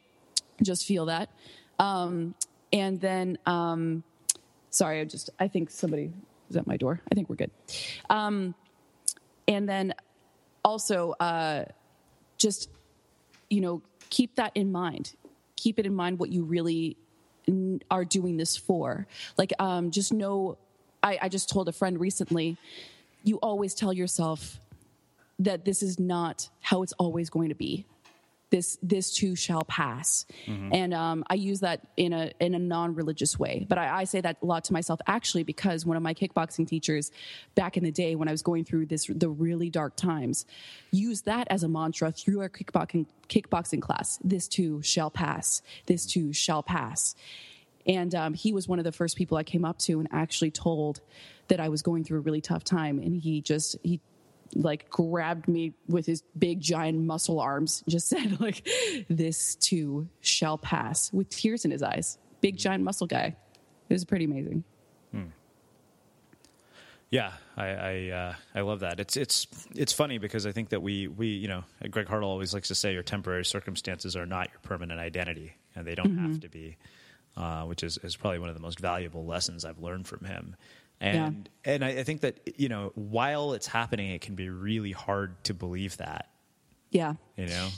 [0.63, 1.31] just feel that.
[1.79, 2.35] Um,
[2.73, 4.05] and then, um,
[4.71, 6.13] sorry, I just, I think somebody
[6.51, 7.01] is at my door.
[7.11, 7.51] I think we're good.
[8.11, 8.55] Um,
[9.49, 9.95] and then
[10.65, 11.65] also uh,
[12.39, 12.69] just
[13.51, 15.15] you know keep that in mind.
[15.57, 16.97] Keep it in mind what you really
[17.91, 19.07] are doing this for.
[19.37, 20.59] Like um, just know
[21.03, 22.57] I, I just told a friend recently
[23.25, 24.59] you always tell yourself
[25.39, 27.85] that this is not how it's always going to be
[28.53, 30.27] this this too shall pass.
[30.47, 30.69] Mm-hmm.
[30.73, 33.67] and um, i use that in a in a non-religious way.
[33.69, 36.69] But I, I, say that a lot to myself actually because one of my kickboxing
[36.69, 37.11] teachers
[37.55, 40.45] back in the day when i was going through this the really dark times
[40.91, 44.19] used that as a mantra through our kickboxing kickboxing class.
[44.23, 45.63] This too shall pass.
[45.87, 47.15] This too shall pass.
[47.87, 50.51] And um, he was one of the first people i came up to and actually
[50.51, 51.01] told
[51.49, 52.99] that i was going through a really tough time.
[52.99, 54.01] And he just he
[54.55, 58.69] like grabbed me with his big giant muscle arms just said like
[59.09, 62.19] this too shall pass with tears in his eyes.
[62.41, 63.37] Big giant muscle guy.
[63.89, 64.65] It was pretty amazing.
[65.11, 65.25] Hmm.
[67.11, 68.99] yeah i I, uh, I love that.
[68.99, 72.55] It's it's it's funny because i think that we we you know greg hartle always
[72.55, 76.27] likes to say your temporary circumstances are not your permanent identity and they don't mm-hmm.
[76.27, 76.77] have to be
[77.35, 80.57] uh, which is, is probably one of the most valuable lessons i've learned from him
[81.03, 81.73] and yeah.
[81.73, 85.43] and I, I think that you know while it's happening, it can be really hard
[85.45, 86.29] to believe that.
[86.91, 87.15] Yeah.
[87.37, 87.69] You know.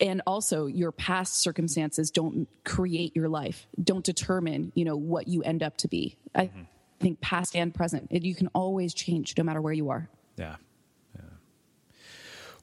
[0.00, 3.66] And also, your past circumstances don't create your life.
[3.82, 6.16] Don't determine, you know, what you end up to be.
[6.34, 6.62] I mm-hmm.
[6.98, 10.08] think past and present, you can always change no matter where you are.
[10.38, 10.56] Yeah.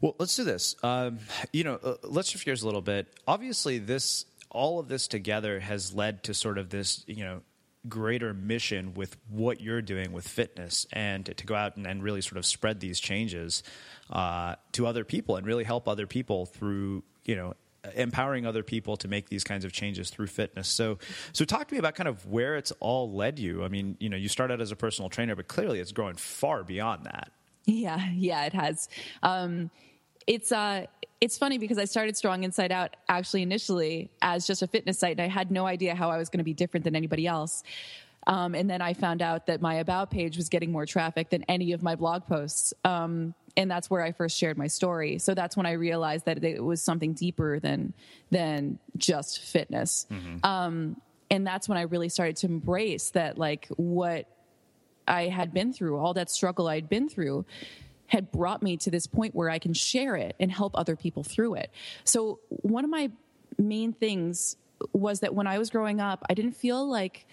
[0.02, 0.76] Well, let's do this.
[0.82, 1.20] Um,
[1.52, 3.08] you know, uh, let's shift gears a little bit.
[3.28, 7.42] Obviously, this all of this together has led to sort of this, you know,
[7.88, 12.22] greater mission with what you're doing with fitness and to, go out and, and, really
[12.22, 13.64] sort of spread these changes
[14.10, 17.54] uh, to other people and really help other people through you know
[17.96, 20.68] empowering other people to make these kinds of changes through fitness.
[20.68, 20.98] So
[21.32, 23.64] so talk to me about kind of where it's all led you.
[23.64, 26.64] I mean you know you started as a personal trainer but clearly it's growing far
[26.64, 27.32] beyond that.
[27.66, 28.90] Yeah yeah it has.
[29.24, 29.72] Um,
[30.30, 30.86] it's uh
[31.20, 35.12] it's funny because I started Strong Inside Out actually initially as just a fitness site,
[35.12, 37.64] and I had no idea how I was going to be different than anybody else.
[38.26, 41.44] Um, and then I found out that my about page was getting more traffic than
[41.50, 42.74] any of my blog posts.
[42.86, 45.18] Um, and that's where I first shared my story.
[45.18, 47.94] So that's when I realized that it was something deeper than
[48.30, 50.06] than just fitness.
[50.12, 50.46] Mm-hmm.
[50.46, 51.02] Um,
[51.32, 54.28] and that's when I really started to embrace that, like what
[55.08, 57.46] I had been through, all that struggle I'd been through
[58.10, 61.24] had brought me to this point where I can share it and help other people
[61.24, 61.72] through it.
[62.04, 63.10] So, one of my
[63.58, 64.58] main things
[64.94, 67.26] was that when I was growing up, I didn't feel like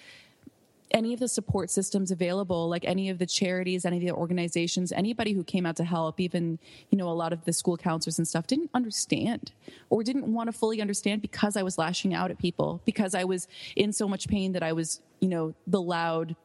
[0.91, 4.93] any of the support systems available, like any of the charities, any of the organizations,
[4.93, 6.59] anybody who came out to help, even,
[6.91, 9.53] you know, a lot of the school counselors and stuff didn't understand
[9.91, 13.25] or didn't want to fully understand because I was lashing out at people, because I
[13.25, 16.37] was in so much pain that I was, you know, the loud,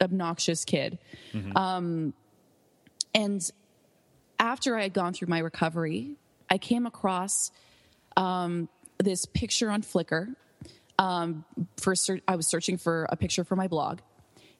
[0.00, 0.98] obnoxious kid.
[1.32, 1.56] Mm-hmm.
[1.56, 2.14] Um,
[3.14, 3.50] and
[4.44, 6.16] after I had gone through my recovery,
[6.50, 7.50] I came across
[8.16, 8.68] um,
[8.98, 10.34] this picture on Flickr
[10.98, 11.44] um,
[11.78, 11.94] for
[12.28, 14.00] I was searching for a picture for my blog,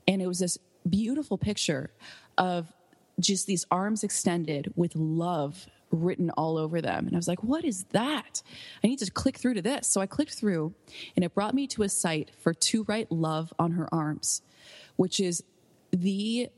[0.09, 0.59] and it was this
[0.89, 1.91] beautiful picture
[2.39, 2.73] of
[3.21, 7.07] just these arms extended with love written all over them.
[7.07, 8.43] And I was like, what is that?
[8.83, 9.87] I need to click through to this.
[9.87, 10.75] So I clicked through,
[11.15, 14.43] and it brought me to a site for To Write Love on Her Arms,
[14.97, 15.45] which is
[15.93, 16.49] the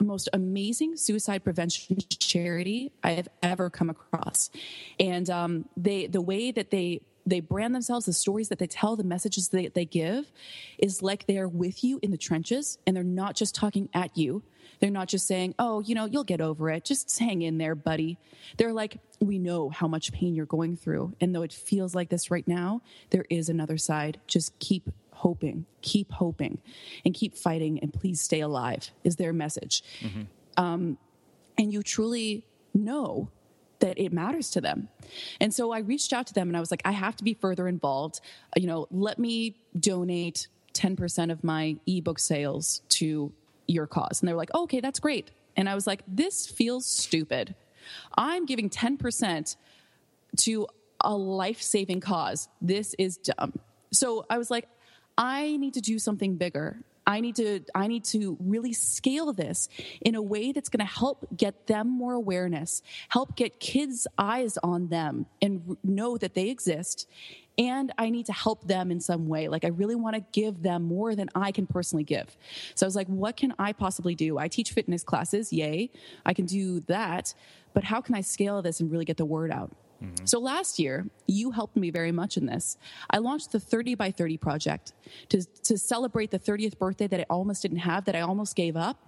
[0.00, 4.50] most amazing suicide prevention charity I have ever come across.
[4.98, 8.96] And um, they, the way that they they brand themselves, the stories that they tell,
[8.96, 10.32] the messages that they give
[10.78, 14.42] is like they're with you in the trenches and they're not just talking at you.
[14.78, 16.84] They're not just saying, oh, you know, you'll get over it.
[16.84, 18.18] Just hang in there, buddy.
[18.58, 21.14] They're like, we know how much pain you're going through.
[21.20, 24.20] And though it feels like this right now, there is another side.
[24.26, 26.58] Just keep hoping, keep hoping,
[27.04, 29.82] and keep fighting, and please stay alive, is their message.
[30.00, 30.62] Mm-hmm.
[30.62, 30.98] Um,
[31.58, 33.30] and you truly know
[33.80, 34.88] that it matters to them.
[35.40, 37.34] And so I reached out to them and I was like, I have to be
[37.34, 38.20] further involved.
[38.56, 43.32] Uh, you know, let me donate 10% of my ebook sales to
[43.66, 44.20] your cause.
[44.20, 45.30] And they were like, okay, that's great.
[45.56, 47.54] And I was like, this feels stupid.
[48.16, 49.56] I'm giving 10%
[50.38, 50.66] to
[51.00, 52.48] a life saving cause.
[52.60, 53.58] This is dumb.
[53.92, 54.68] So I was like,
[55.16, 56.78] I need to do something bigger.
[57.06, 59.68] I need to I need to really scale this
[60.00, 64.58] in a way that's going to help get them more awareness, help get kids' eyes
[64.58, 67.08] on them and know that they exist.
[67.58, 69.48] And I need to help them in some way.
[69.48, 72.36] Like I really want to give them more than I can personally give.
[72.74, 74.36] So I was like, what can I possibly do?
[74.36, 75.90] I teach fitness classes, yay.
[76.26, 77.32] I can do that,
[77.72, 79.72] but how can I scale this and really get the word out?
[80.02, 80.26] Mm-hmm.
[80.26, 82.76] So last year, you helped me very much in this.
[83.10, 84.92] I launched the 30 by 30 project
[85.30, 88.76] to, to celebrate the 30th birthday that I almost didn't have, that I almost gave
[88.76, 89.02] up.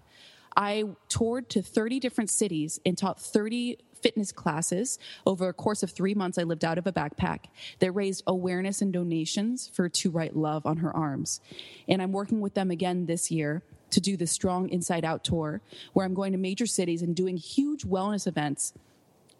[0.57, 5.91] I toured to 30 different cities and taught 30 fitness classes over a course of
[5.91, 6.39] three months.
[6.39, 7.47] I lived out of a backpack
[7.80, 11.41] that raised awareness and donations for To Write Love on her arms.
[11.89, 15.61] And I'm working with them again this year to do the Strong Inside Out tour,
[15.93, 18.74] where I'm going to major cities and doing huge wellness events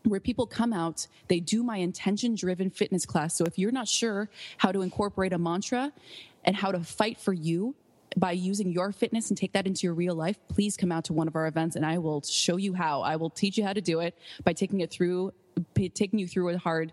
[0.05, 3.35] where people come out, they do my intention driven fitness class.
[3.35, 5.93] So if you're not sure how to incorporate a mantra
[6.45, 7.75] and how to fight for you
[8.17, 11.13] by using your fitness and take that into your real life, please come out to
[11.13, 13.03] one of our events and I will show you how.
[13.03, 15.33] I will teach you how to do it by taking it through
[15.75, 16.93] taking you through a hard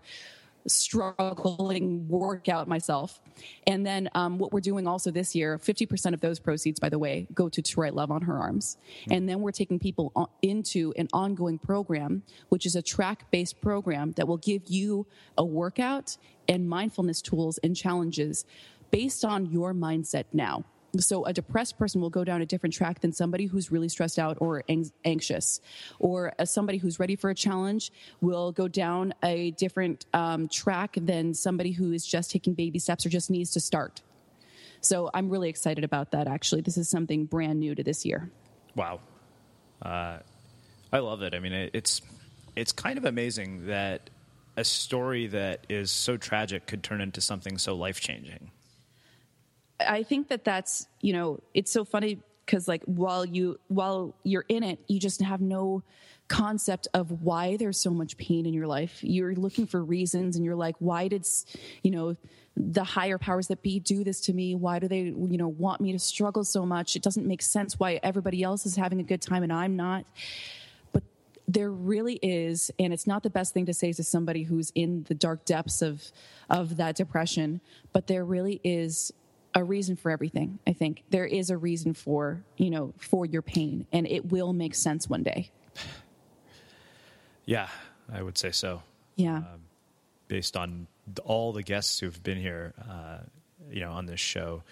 [0.66, 3.20] struggling workout myself.
[3.66, 6.98] And then um, what we're doing also this year, 50% of those proceeds, by the
[6.98, 8.76] way, go to To Write Love on Her Arms.
[9.02, 9.12] Mm-hmm.
[9.12, 14.12] And then we're taking people into an ongoing program, which is a track based program
[14.12, 15.06] that will give you
[15.36, 16.16] a workout
[16.48, 18.44] and mindfulness tools and challenges
[18.90, 20.64] based on your mindset now.
[20.98, 24.18] So a depressed person will go down a different track than somebody who's really stressed
[24.18, 25.60] out or ang- anxious,
[25.98, 31.34] or somebody who's ready for a challenge will go down a different um, track than
[31.34, 34.02] somebody who is just taking baby steps or just needs to start.
[34.80, 36.28] So I'm really excited about that.
[36.28, 38.30] Actually, this is something brand new to this year.
[38.74, 39.00] Wow,
[39.82, 40.18] uh,
[40.92, 41.34] I love it.
[41.34, 42.02] I mean, it, it's
[42.54, 44.10] it's kind of amazing that
[44.56, 48.50] a story that is so tragic could turn into something so life changing.
[49.80, 54.44] I think that that's you know it's so funny because like while you while you're
[54.48, 55.82] in it, you just have no
[56.28, 58.98] concept of why there's so much pain in your life.
[59.02, 61.26] You're looking for reasons, and you're like, why did
[61.82, 62.16] you know
[62.56, 64.54] the higher powers that be do this to me?
[64.54, 66.96] Why do they you know want me to struggle so much?
[66.96, 70.04] It doesn't make sense why everybody else is having a good time and I'm not.
[70.92, 71.02] But
[71.46, 75.04] there really is, and it's not the best thing to say to somebody who's in
[75.08, 76.04] the dark depths of
[76.48, 77.60] of that depression.
[77.92, 79.12] But there really is
[79.56, 80.58] a reason for everything.
[80.66, 84.52] I think there is a reason for you know for your pain, and it will
[84.52, 85.50] make sense one day.
[87.46, 87.68] Yeah,
[88.12, 88.82] I would say so.
[89.16, 89.56] Yeah, uh,
[90.28, 90.86] based on
[91.24, 93.18] all the guests who've been here, uh,
[93.70, 94.62] you know, on this show.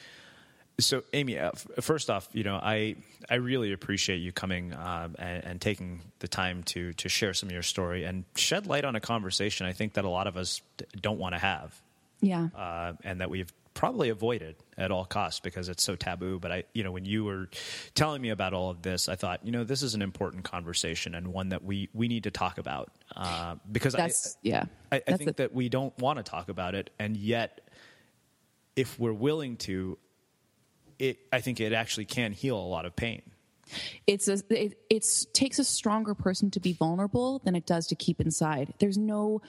[0.80, 2.96] So, Amy, uh, first off, you know, I
[3.30, 7.48] I really appreciate you coming um, and, and, taking the time to to share some
[7.48, 10.36] of your story and shed light on a conversation I think that a lot of
[10.36, 10.60] us
[11.00, 11.80] don't want to have.
[12.20, 16.38] Yeah, uh, and that we've probably avoid it at all costs because it's so taboo.
[16.38, 17.48] But I, you know, when you were
[17.94, 21.14] telling me about all of this, I thought, you know, this is an important conversation
[21.14, 25.02] and one that we we need to talk about uh, because that's, I, yeah, I,
[25.06, 27.68] I think that we don't want to talk about it, and yet,
[28.76, 29.98] if we're willing to,
[30.98, 33.22] it, I think it actually can heal a lot of pain.
[34.06, 37.94] It's a it it's, takes a stronger person to be vulnerable than it does to
[37.94, 38.74] keep inside.
[38.78, 39.40] There's no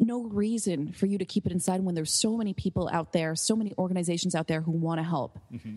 [0.00, 3.36] no reason for you to keep it inside when there's so many people out there,
[3.36, 5.38] so many organizations out there who want to help.
[5.52, 5.74] Mm-hmm.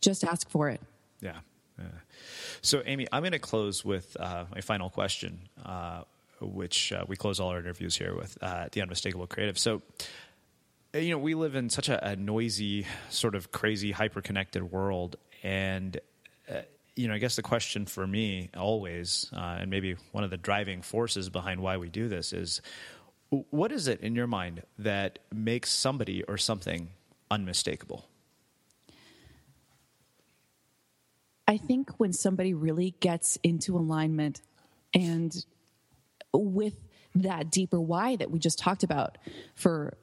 [0.00, 0.80] Just ask for it.
[1.20, 1.36] Yeah.
[1.78, 1.86] yeah.
[2.60, 6.02] So, Amy, I'm going to close with uh, my final question, uh,
[6.40, 9.58] which uh, we close all our interviews here with uh, the unmistakable creative.
[9.58, 9.80] So,
[10.92, 15.16] you know, we live in such a, a noisy, sort of crazy, hyper connected world.
[15.42, 15.98] And,
[16.50, 16.62] uh,
[16.96, 20.36] you know, I guess the question for me always, uh, and maybe one of the
[20.36, 22.60] driving forces behind why we do this is
[23.50, 26.90] what is it in your mind that makes somebody or something
[27.30, 28.06] unmistakable?
[31.48, 34.42] I think when somebody really gets into alignment
[34.92, 35.34] and
[36.32, 36.76] with
[37.14, 39.18] that deeper why that we just talked about
[39.54, 39.96] for,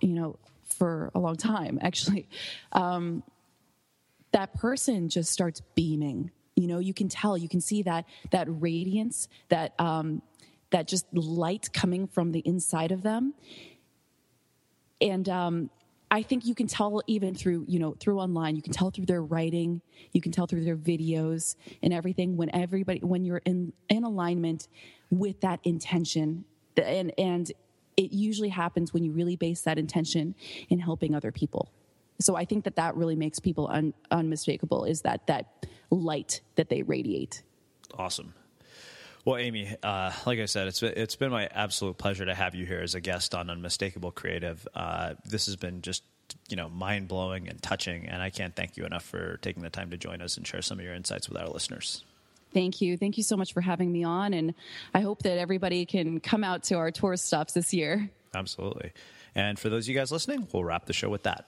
[0.00, 2.28] you know, for a long time, actually,
[2.72, 3.22] um,
[4.32, 6.30] that person just starts beaming.
[6.56, 10.22] You know, you can tell, you can see that that radiance, that um,
[10.70, 13.34] that just light coming from the inside of them.
[15.00, 15.70] And um,
[16.10, 19.06] I think you can tell even through, you know, through online, you can tell through
[19.06, 19.80] their writing,
[20.12, 24.68] you can tell through their videos and everything when everybody, when you're in, in alignment
[25.10, 26.44] with that intention.
[26.76, 27.50] And, and
[27.96, 30.34] it usually happens when you really base that intention
[30.68, 31.70] in helping other people.
[32.20, 36.68] So I think that that really makes people un, unmistakable is that, that light that
[36.68, 37.42] they radiate.
[37.94, 38.34] Awesome.
[39.24, 42.64] Well, Amy, uh, like I said, it's it's been my absolute pleasure to have you
[42.64, 44.66] here as a guest on Unmistakable Creative.
[44.74, 46.02] Uh, this has been just
[46.48, 49.70] you know mind blowing and touching, and I can't thank you enough for taking the
[49.70, 52.04] time to join us and share some of your insights with our listeners.
[52.52, 52.96] Thank you.
[52.96, 54.54] Thank you so much for having me on, and
[54.94, 58.10] I hope that everybody can come out to our tour stops this year.
[58.34, 58.92] Absolutely.
[59.34, 61.46] And for those of you guys listening, we'll wrap the show with that.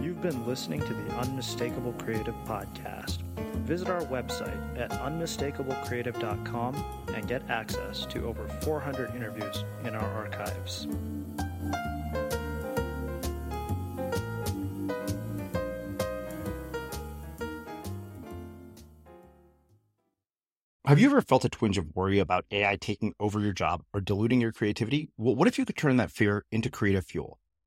[0.00, 3.18] You've been listening to the Unmistakable Creative Podcast.
[3.64, 6.84] Visit our website at unmistakablecreative.com
[7.14, 10.86] and get access to over 400 interviews in our archives.
[20.86, 24.02] Have you ever felt a twinge of worry about AI taking over your job or
[24.02, 25.08] diluting your creativity?
[25.16, 27.38] Well, what if you could turn that fear into creative fuel?